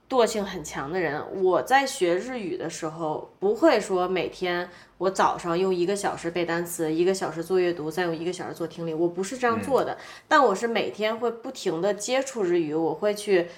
[0.08, 9.96] 惰性很强的人，我在学日语的时候，不会说每天我早上用一个小时背单词，一个小时做阅读，再用一个小时做听力，我不是这样做的。
[10.28, 13.48] 但我是每天会不停的接触日语，我会去，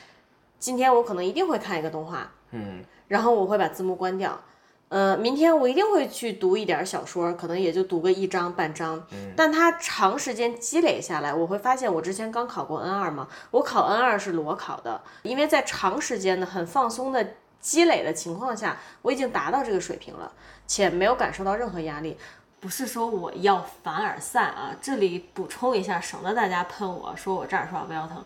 [0.58, 4.40] 今天我可能一定会看一个动画，嗯，然后我会把字幕关掉。
[4.88, 9.04] 呃，明天我一定会去读一点小说，可能也就读个一章半章。
[9.36, 20.30] 但它长时间积累下来，我会发现，我之前刚考过 N 二嘛，我考 N 二是裸考的，因为在长时间的很放松的积累的情况下，我已经达到这个水平了，
[20.68, 22.16] 且没有感受到任何压力。
[22.60, 28.24] 不是说我要凡尔赛啊，这里补充一下，省得大家喷我说我这儿说话不腰疼。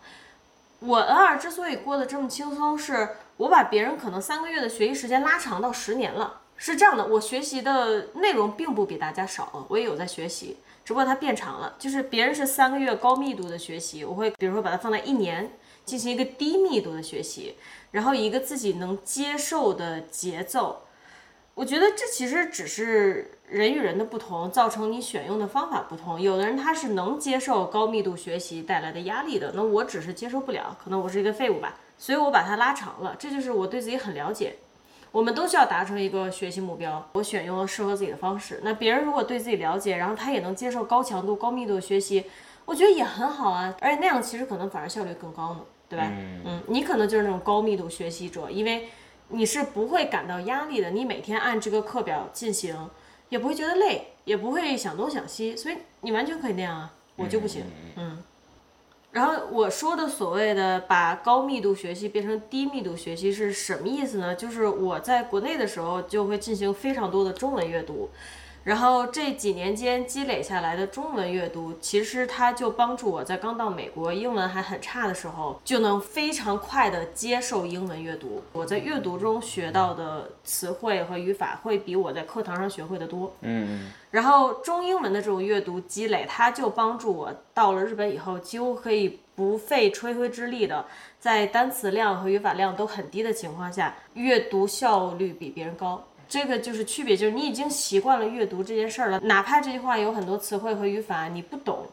[0.80, 3.08] 我 N 二之所以过得这么轻松，是
[3.38, 6.39] 我把别人可能三个月的学习时间拉长到十年了。
[6.62, 11.74] 是这样的，我学习的内容并不比大家少，我也有在学习，只不过它变长了。
[11.78, 15.50] 就是别人是三个月高密度的学习，我会比如说把它放在一年
[15.86, 17.54] 进行一个低密度的学习，
[17.92, 20.82] 然后一个自己能接受的节奏。
[21.54, 26.20] 我觉得这其实只是人与人的不同，造成你选用的方法不同。
[26.20, 33.16] 有的人他是能接受高密度学习带来的压力的，那我只是接受不了，可能我是一个废物吧，所以我把它拉长了。
[33.18, 34.56] 这就是我对自己很了解。
[35.12, 38.61] 我们都需要达成一个学习目标，我选用了适合自己的方式。
[38.62, 42.24] 那别人如果对自己了解，然后他也能接受高强度、高密度的学习，
[42.64, 43.74] 我觉得也很好啊。
[43.80, 46.06] 而且那样其实可能反而效率更高呢，对吧？
[46.08, 48.88] 嗯，你可能就是那种高密度学习者，因为
[49.28, 52.76] 你是不会感到压力的，你每天按这个课表进行，
[53.28, 56.92] 也不会觉得累，也不会想东想西，所以你完全可以那样啊。
[57.16, 57.64] 我就不行，
[57.96, 58.22] 嗯。
[59.12, 64.34] 然后我说的所谓的把高密度学习变成低密度学习是什么意思呢？
[64.34, 68.08] 就是我在国内的时候就会进行非常多的中文阅读，
[68.62, 78.42] 然后这几年间积累下来的中文阅读，其实它就帮助我在刚到美国英文还很差的时候，就能非常快的接受英文阅读。
[78.52, 83.32] 我在阅读中学到的词汇和语法会比我在课堂上学会的多。
[83.40, 90.84] 嗯然后中英文的这种阅读积累，它就帮助我到了日本以后，几乎可以不费吹灰之力的，
[91.20, 96.04] 在单词量和语法量都很低的情况下，阅读效率比别人高。
[96.30, 101.84] 这个就是区别，就是你已经习惯了阅读这件事儿了，哪怕这句话有很多词汇和语法你不懂，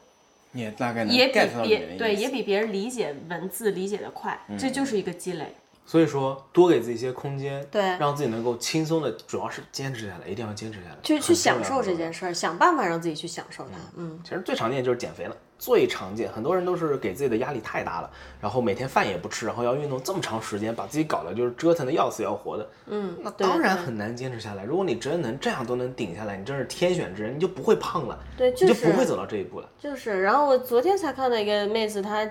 [0.51, 1.33] 你也大概能也比
[1.63, 5.47] 别对也比别人理解文字理解的快，这就是一个积累。
[5.87, 11.95] 所以说，多给自己一些空间，对让自己能够轻松的，主要是坚持下来，一定要坚持下来，去去享受这。
[11.95, 13.79] 件事儿，想办法让自己去享受它。
[13.95, 22.69] 嗯，其实最常见就是减肥了，最常见，很多人都是给自己的压力太大了，然后每天饭也不吃，然后要运动这么长时间，把自己搞得就是折腾的要死要活的。
[22.85, 24.63] 嗯，那当然很难坚持下来。
[24.63, 29.69] 如果你真能这样都能顶下来，你真是天选之人，你就不会胖了，对，你就不会走到这一步了。
[29.79, 32.29] 就是，然后我昨天才看到一个妹子，她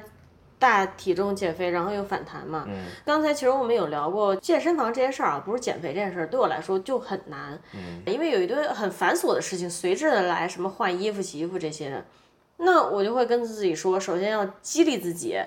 [0.59, 2.65] 大体重减肥，然后又反弹嘛。
[2.67, 7.59] 嗯刚才其实我们有聊过健身房这件事儿啊，不是减肥这件事儿，对我来说就很难。
[7.75, 12.05] 嗯因为有一堆很繁琐的事情随之而来，什么换衣服、洗衣服这些的，
[12.59, 15.41] 那我就会跟自己说，首先要激励自己。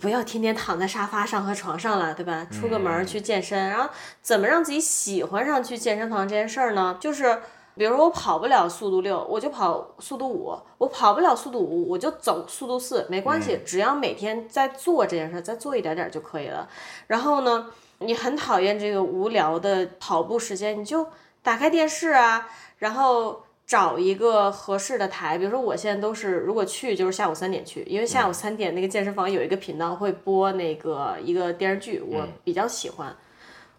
[0.00, 2.44] 不要天天躺在沙发上和床上了，对吧？
[2.50, 3.88] 出个门去健身，然后
[4.22, 6.96] 怎么让自己喜欢上去健身房这件事儿呢？
[6.98, 7.40] 就是
[7.76, 16.68] 比如说我跑不了速度六，我就跑速度五；我跑不了速度五，我就走速度四，没关系，只要每天在做这件事儿，再做一点点就可以了。
[17.06, 17.66] 然后呢，
[17.98, 21.06] 你很讨厌这个无聊的跑步时间，你就
[21.42, 23.44] 打开电视啊，然后。
[23.74, 33.16] 找一个合适的台，比如说我现在都是，如果去就是下午三点去，因为下午三点那个健身房有一个频道会播那个一个电视剧，我比较喜欢，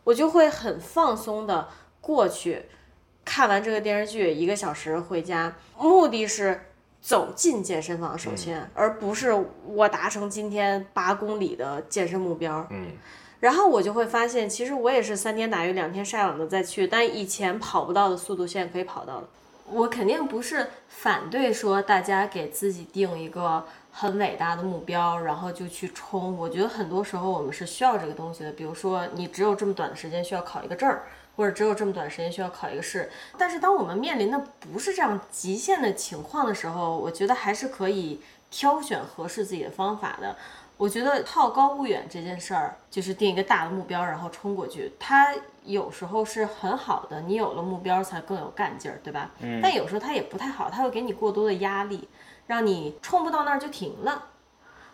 [0.04, 1.70] 我就会很放松的
[2.02, 2.64] 过去，
[3.24, 6.60] 看完这个电视剧一个小时回家，目的是
[7.00, 9.34] 走进健身房首先，而不是
[9.66, 12.68] 我达成今天八公里的健身目标。
[12.70, 12.88] 嗯，
[13.40, 19.30] 然后我就会发现，其实我也是三天打鱼两天晒网的再去，但以前跑不到的速度现在可以跑到了。
[19.68, 26.38] 我肯定不是反对说大家给自己定一个很伟大的目标，然后就去冲。
[26.38, 28.52] 我觉得很多时候我们是需要这个东西的。
[28.52, 31.04] 比如说，你只有这么短的时间需要考一个证儿，
[31.36, 33.10] 或者只有这么短时间需要考一个试。
[33.38, 40.36] 但是当我们面临的不是这样极限的情况的时候，我觉得还是可以挑选合适自己的方法的。
[40.78, 47.22] 我觉得好高骛远这件事儿，就是定一个大的目标，然后冲过去，它有时候是很好的。
[47.22, 49.32] 你有了目标，才更有干劲儿，对吧？
[49.40, 49.62] 嗯。
[49.64, 52.10] 但有时候它也不太好，它会给你过多的压力，
[52.46, 54.26] 让你冲不到那儿就停了。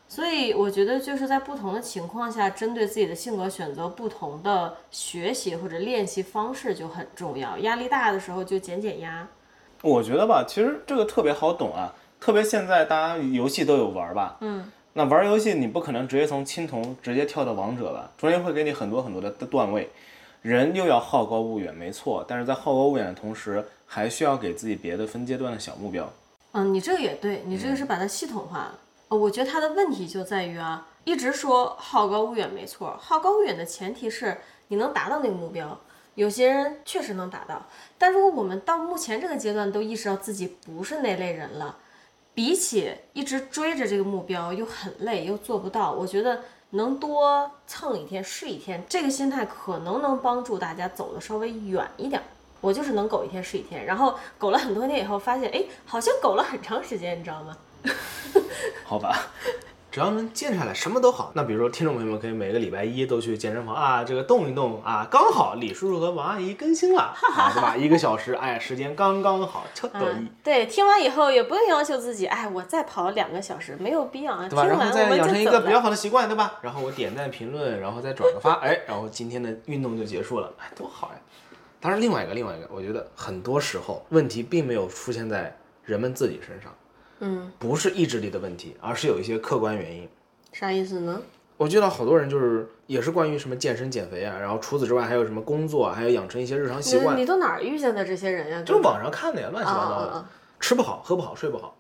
[0.08, 7.58] 所以我觉得就是在不同的情况下，针对自己的性格选择不同的学习或者练习方式就很重要。
[7.60, 9.28] 压力大的时候就减减压。
[9.82, 14.72] 我觉得吧，其实这个特别好懂啊，特别现在大家游戏都有玩吧，嗯。
[14.94, 18.12] 那玩游戏你不可能直接从青铜直接跳到王者吧？
[18.18, 19.90] 中间会给你很多很多的段位，
[20.42, 22.26] 人又要好高骛远，没错。
[22.28, 26.12] 但是在好高骛远的同时，还需要给自己别的分阶段的小目标。
[26.52, 28.80] 嗯，你这个也对，你这个是把它系统化了。
[29.08, 34.38] 哦，我觉得它的问题就在于啊，一直说好高骛远，没错，好高骛远的前提是
[34.68, 35.80] 你能达到那个目标。
[36.16, 37.66] 有些人确实能达到，
[37.98, 41.78] 但如果我们到目前这个阶段都意识到自己不是那类人了。
[42.34, 52.22] 比起一直追着这个目标又很累又做不到，我觉得能多蹭一天是一天，这个心态可能能帮助大家走的稍微远一点。
[52.62, 57.58] 我就是能苟一天是一天，然后苟了很多天以后，发现哎，好像苟了很长时间，你知道吗？
[58.86, 59.32] 好吧。
[59.92, 61.34] 只要能健下来，什么都好。
[61.36, 67.14] 那比如说，听众朋友们可以每个礼拜一都去健身房啊，这个动一动啊，刚好李叔叔和王阿姨更新了，
[67.54, 67.76] 对吧？
[67.76, 70.28] 一个小时，哎，时间刚刚好，超得意。
[70.42, 74.48] 对，听完以后也不用要求自己，哎，我再跑两个小时，没有必要啊。
[74.50, 74.66] 对吧？
[74.66, 76.54] 然后再养成一个比较好的习惯，对吧？
[76.62, 81.20] 然后我点赞评论，然后再转个发，哎，然后今天的运动就结束了，哎，多好呀！
[81.82, 86.72] 当然，另外一个，另外一个，我觉得很多时候问题并没有出现在人们自己身上。
[87.22, 90.10] 嗯，不是意志力的问题，而是有一些客观原因。
[90.52, 91.22] 啥意思呢？
[91.58, 97.16] 我觉得好多人就是也是关于什么健身减肥啊，然后除此之外还有什么工作，还有养成一些日常习惯。
[97.16, 98.64] 你都哪儿遇见的这些人呀？
[98.66, 100.26] 就是网上看的呀，乱七八糟的，
[100.60, 101.76] 吃不好，喝不好，睡不好，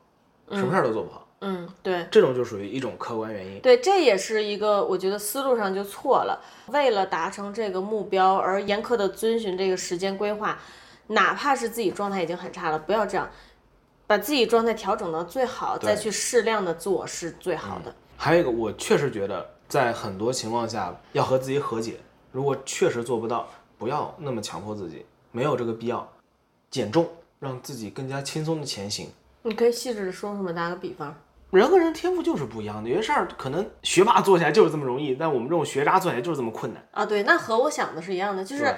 [0.51, 1.27] 什么事儿都做不好。
[1.39, 3.59] 嗯，对，这种就属于一种客观原因。
[3.61, 6.39] 对，这也是一个我觉得思路上就错了。
[6.67, 10.59] 为了达成这个目标而严苛的遵循这个时间规划，
[11.07, 13.27] 哪怕是自己状态已经很差了，不要这样。
[14.11, 17.95] 把自己状态调整到最好，再去适量的做是最好的。
[18.17, 21.95] 还有一个，我确实觉得在很多情况下要和自己和解。
[22.33, 23.47] 如果确实做不到，
[23.77, 26.05] 不要那么强迫自己，没有这个必要。
[26.69, 27.09] 减重，
[27.39, 29.09] 让自己更加轻松的前行。
[29.43, 30.51] 你可以细致的说说吗？
[30.51, 31.15] 打个比方。
[31.51, 37.05] 人和人天赋就是不一样的，有些事儿可能学霸做起来就是这么容易，但我们这种学渣做起来就是这么困难啊。
[37.05, 38.75] 对，那和我想的是一样的，就是。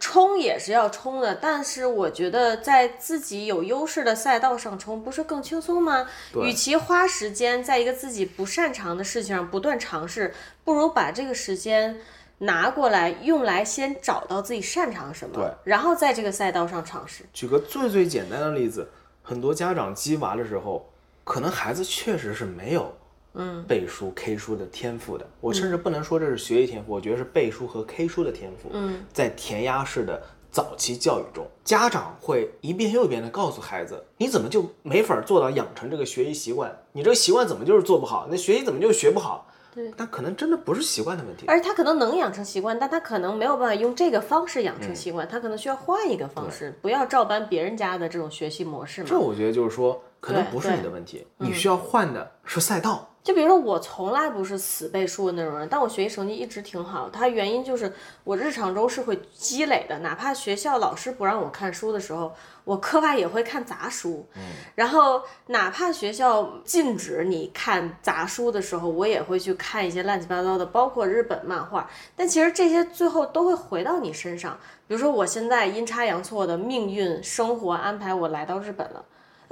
[0.00, 6.06] 冲也是要冲的，但是我觉得在自己有优势的赛道上冲，不是更轻松吗？
[6.42, 10.34] 与其花时间在一个自己不擅长的事情上不断尝试，
[10.64, 11.98] 不如把这个时间
[12.38, 17.24] 拿过来用来先找到自己擅长什么，对，然后在这个赛道上尝试。
[17.32, 18.90] 举个最最简单的例子，
[19.22, 20.90] 很多家长鸡娃的时候，
[21.22, 22.94] 可能孩子确实是没有。
[23.34, 28.70] 嗯，背书 K 书的天赋的，我甚至不能说这是学习天赋，我觉得是背书和 K 书的天赋。
[28.72, 30.22] 嗯，在填鸭式的
[30.52, 36.72] 早期教育中，家长会一遍又一遍的告诉孩子，你怎么就没法做到养成这个学习习惯？
[36.92, 38.28] 你这个习惯怎么就是做不好？
[38.30, 39.50] 那学习怎么就学不好？
[39.74, 49.08] 对，但可能真的不是习惯的问题，而且他可能能养成习惯，但他可能没有办法用这个方式养成习惯，他可能需要换一个方式，不要照搬别人家的这种学习模式嘛。
[49.10, 50.00] 这我觉得就是说。
[50.24, 53.10] 可能不是你的问题，你需要换的是赛道。
[53.22, 57.08] 就比如说，我从来不是死背书的那种人，但我学习成绩一直挺好。
[57.10, 57.90] 它原因就是
[58.22, 64.26] 我日常中是会积累的，哪怕学校老师不让我看书的时候，我课外也会看杂书。
[64.34, 64.42] 嗯，
[64.74, 71.88] 然后哪怕学校禁止你看杂书的时候，我也会去看一些乱七八糟的，包括日本漫画。
[72.14, 74.58] 但其实这些最后都会回到你身上。
[74.86, 79.02] 比如说，我现在阴差阳错的命运生活安排我来到日本了。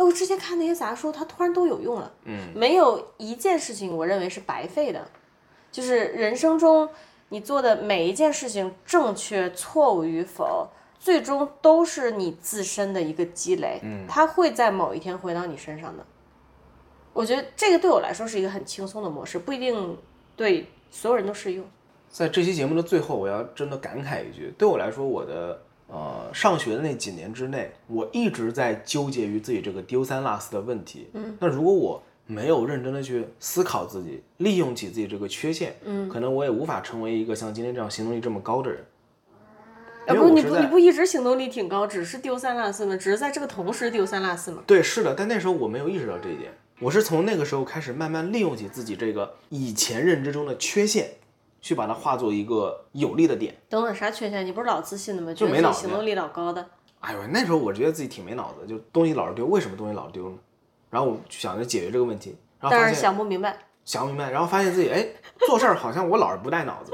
[0.02, 2.12] 哎，我之前看那些杂书，它突然都有用了。
[2.24, 5.06] 嗯，没有一件事情我认为是白费的，
[5.70, 6.88] 就是人生中
[7.28, 13.78] 你做的每一件事情，正确错误与否，最终都是你自身的一个积累。
[13.84, 16.04] 嗯，它会在某一天回到你身上的。
[17.12, 19.96] 我觉得这个对我来说是一个很轻松的模式，不一定
[20.34, 21.64] 对所有人都适用。
[22.08, 25.62] 在这期节目的最后，我要真的感慨一句，对我来说，我的
[25.92, 31.08] 呃上学的那几年之内，我一直在纠结于自己这个丢三落四的问题。
[31.12, 38.82] 嗯，那如果我没有认真的去思考自己，利用起自己这个缺陷，嗯，可能我也无法成为一个像今天这样行动力这么高的人。
[40.06, 42.96] 啊不，你不你不一直行动力挺高，只是丢三落四吗？
[42.96, 44.62] 只是在这个同时丢三落四吗？
[44.66, 51.10] 对，是的，但那时候我没有意识到这一点，我是从那个时候开始慢慢利用起自己这个以前认知中的缺陷，
[51.62, 53.56] 去把它化作一个有利的点。
[53.70, 54.44] 等等，啥缺陷？
[54.44, 55.32] 你不是老自信的吗？
[55.32, 56.68] 觉得没脑子行动力老高的。
[57.00, 60.36] 哎呦，那时候我觉得自己挺没脑子，就东西老是丢，为什么东西老是丢呢？
[60.90, 65.08] 然后我就想着解决这个问题，然后但是想不明白，想不明白，然后发现自己哎
[65.46, 66.92] 做事儿好像我老是不带脑子，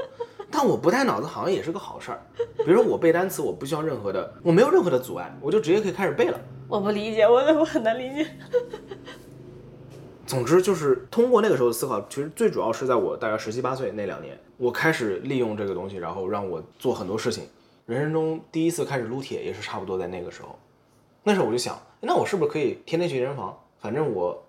[0.49, 2.21] 但我不带脑子好像也是个好事儿。
[2.57, 6.39] 比如说我背单词，我不需要任何的，我没有任何的阻碍，我就直接可以开始背了。
[6.67, 8.27] 我不理解，我我很难理解。
[10.25, 17.47] 总之就是通过那个时候的思考，其实最主要是在我大概十七八岁那两年，我开始利用这个东西，然后让我做很多事情。
[17.85, 20.59] 人生中第一次开始撸铁也是差不多在那个时候。
[21.23, 23.57] 那时候我就想，那我是不是可以天天去健身房？
[23.79, 24.45] 反正我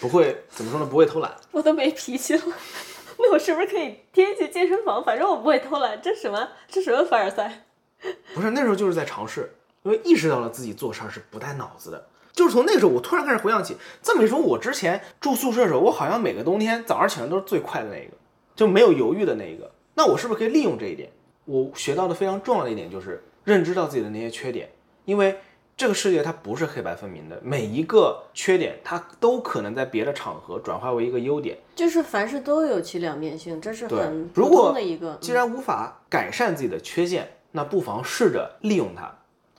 [0.00, 1.34] 不会怎么说呢，不会偷懒。
[1.50, 2.42] 我都没脾气了。
[3.18, 5.02] 那我是不是可以天天去健身房？
[5.02, 6.00] 反正我不会偷懒。
[6.00, 6.48] 这什么？
[6.68, 7.64] 这什么凡尔赛？
[8.32, 9.52] 不是那时候就是在尝试，
[9.82, 12.06] 因为意识到了自己做事儿是不带脑子的。
[12.32, 18.12] 就是从那个时候，我突然开始回想起，这么一说，我之前住宿舍的时候，我好像每个冬天早上起来都是最快的那一个，
[18.56, 19.70] 就没有犹豫的那一个。
[19.94, 21.08] 那我是不是可以利用这一点？
[21.44, 24.68] 我学到的非常重要的一点就是认知到自己的那些缺点，
[25.04, 25.38] 因为
[25.76, 31.56] 这个世界它不是黑白分明的，每一个缺点它都可能在别的场合转化为一个优点。
[31.74, 35.16] 就是凡事都有其两面性，这是很普通的一个。
[35.20, 39.14] 既然无法改善自己的缺陷，那不妨试着利用它，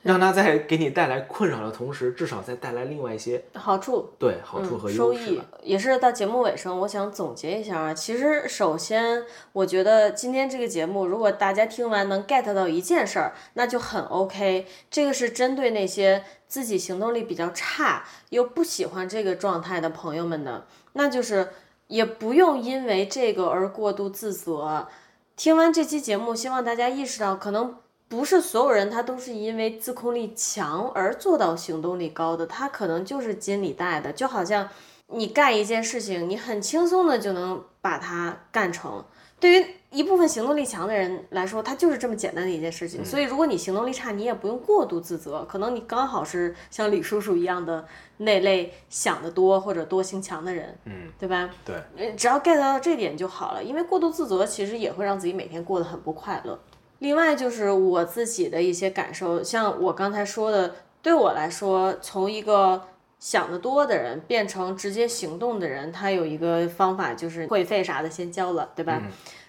[0.08, 5.38] 让它在给你带来困扰的同时，至少再带来另外一些嗯好处对好处和收益。
[5.62, 7.92] 也是到节目尾声，我想总结一下啊。
[7.92, 14.66] 其实，首先，我觉得今天这个节目，如果大家听完能 get 到一件事儿，那就很 OK。
[14.90, 21.50] 这个是针对那些自己行动力比较差又不喜欢这个状态的朋友们的，那就是
[21.88, 24.88] 也不用因为这个而过度自责。
[25.36, 27.76] 听完这期节目，希望大家意识到，可能
[28.08, 34.68] 不是所有人他都是因为自控力强而做到行动力高的，他可能就是筋里带的，就好像
[35.08, 39.04] 你干一件事情，你很轻松的就能把它干成。
[39.40, 43.04] 对于一部分行动力强的人来说，他就是这么简单的一件事情。
[43.04, 47.86] 所以，如果你行动力差，你也不用过度自责，可能你刚好是像李叔叔一样的
[48.16, 51.48] 那类想得多或者多心强的人，嗯，对吧？
[51.64, 56.58] 对，呃只要 get 到这点就好了，因为过度自责其实也会让自己每天过得很不快乐。
[56.98, 62.82] 另外就是我自己的一些感受，像我刚才说的，对我来说，从一个
[63.20, 69.02] 想得多的人变成直接行动的人，他有一个方法就是会费啥的先交了，对吧？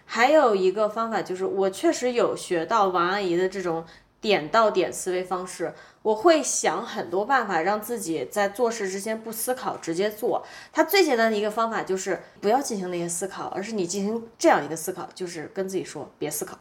[0.06, 3.86] 还有一个方法就是，我确实有学到王阿姨的这种
[4.20, 10.44] 点到点思维方式，我会想很多办法让自己在做事之前不思考，直接做。
[10.74, 16.58] 它最简单的一个方法就是不要进行那些思考，而是你进行这样一个思考，就是跟自己说别思考。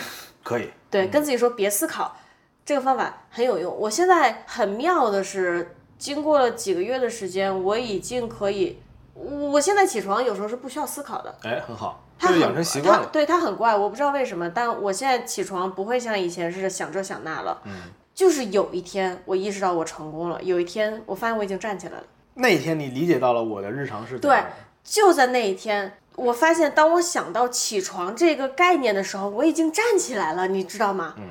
[0.42, 0.70] 可以。
[0.90, 2.16] 对，跟自己说别思考，
[2.64, 3.74] 这个方法很有用。
[3.78, 8.78] 我现在很妙的是，经过了几个月的时间，我已经可以，
[9.14, 11.34] 我现在起床有时候是不需要思考的。
[11.42, 17.60] 哎，很好，它就是养成习惯对，他很怪，我不知道为什么，但我现在起床不会像以前似的想这想那了。
[17.64, 17.72] 嗯。
[18.14, 22.04] 就是有一天我意识到我成功了，有一天我发现我已经站起来了。
[22.34, 24.38] 那一天你理解到了我的日常是对
[24.84, 31.14] 就在那一天，我发现当我想到起床这个概念的时候，我已经站起来了，你知道吗？
[31.18, 31.28] 嗯。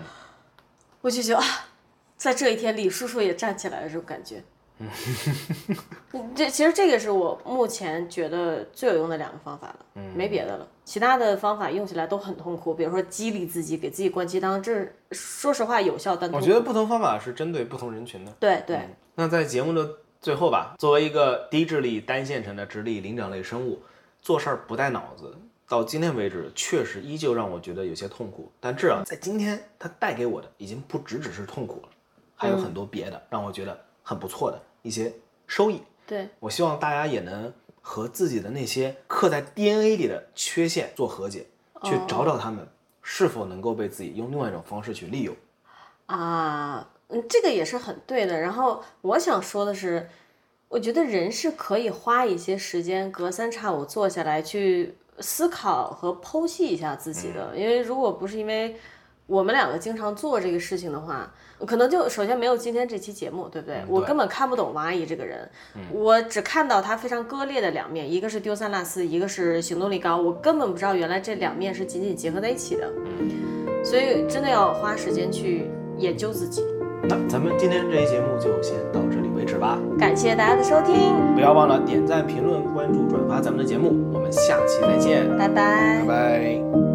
[1.02, 1.46] 我就觉得啊，
[2.18, 4.44] 在这一天，李叔叔也站起来了，这种感觉。
[6.14, 6.32] 嗯。
[6.36, 10.68] 这其实这个是我目前觉得最有用的两个方法了，嗯，没别的了。
[10.84, 18.32] 其他的方法用起来都很痛苦，比如说激励自己，给自己灌鸡汤，这说实话有效，但我觉得不同方法是针对不同人群的。
[18.40, 18.80] 对对，
[19.16, 19.90] 那在节目的
[20.20, 23.80] 最后吧，作为一个低智力单线程的直立灵长类生物，
[24.22, 25.36] 做事儿不带脑子，
[25.68, 28.52] 到今天为止确实依旧让我觉得有些痛苦。
[28.60, 31.90] 但至少在今天，它带给我的已经不只只是痛苦了，
[32.36, 35.12] 还有很多别的让我觉得很不错的一些
[35.48, 35.82] 收益。
[36.06, 41.48] 对，我希望大家也能和自己的那些刻在 DNA 里的缺陷做和解，
[41.84, 42.68] 去找找他们
[43.02, 45.36] 是否能够被自己用另外一种方式去利用。
[46.06, 48.40] 啊，嗯，这个也是很对的。
[48.40, 50.10] 然后我想说的是，
[50.72, 57.52] 我觉得人是可以花一些时间，隔三差五坐下来去思考和剖析一下自己的。
[57.58, 58.78] 因为如果不是因为
[59.28, 61.30] 我们两个经常做这个事情的话，
[61.68, 63.84] 可能就首先没有今天这期节目，对不对？
[63.86, 65.50] 我根本看不懂王阿姨这个人，
[65.92, 72.90] 我只看到她非常割裂的两面，一个是丢三落四，一个是行动力高，我根本不知道原来这两面是紧紧结合在一起的。
[73.84, 76.64] 所以真的要花时间去研究自己。
[77.04, 79.80] 那咱们今天这期节目就先到这里为止吧。
[79.98, 80.96] 感谢大家的收听，
[81.36, 83.94] 不要忘了点赞、评论、关注、转发咱们的节目。
[84.14, 86.91] 我们下期再见，拜拜拜拜。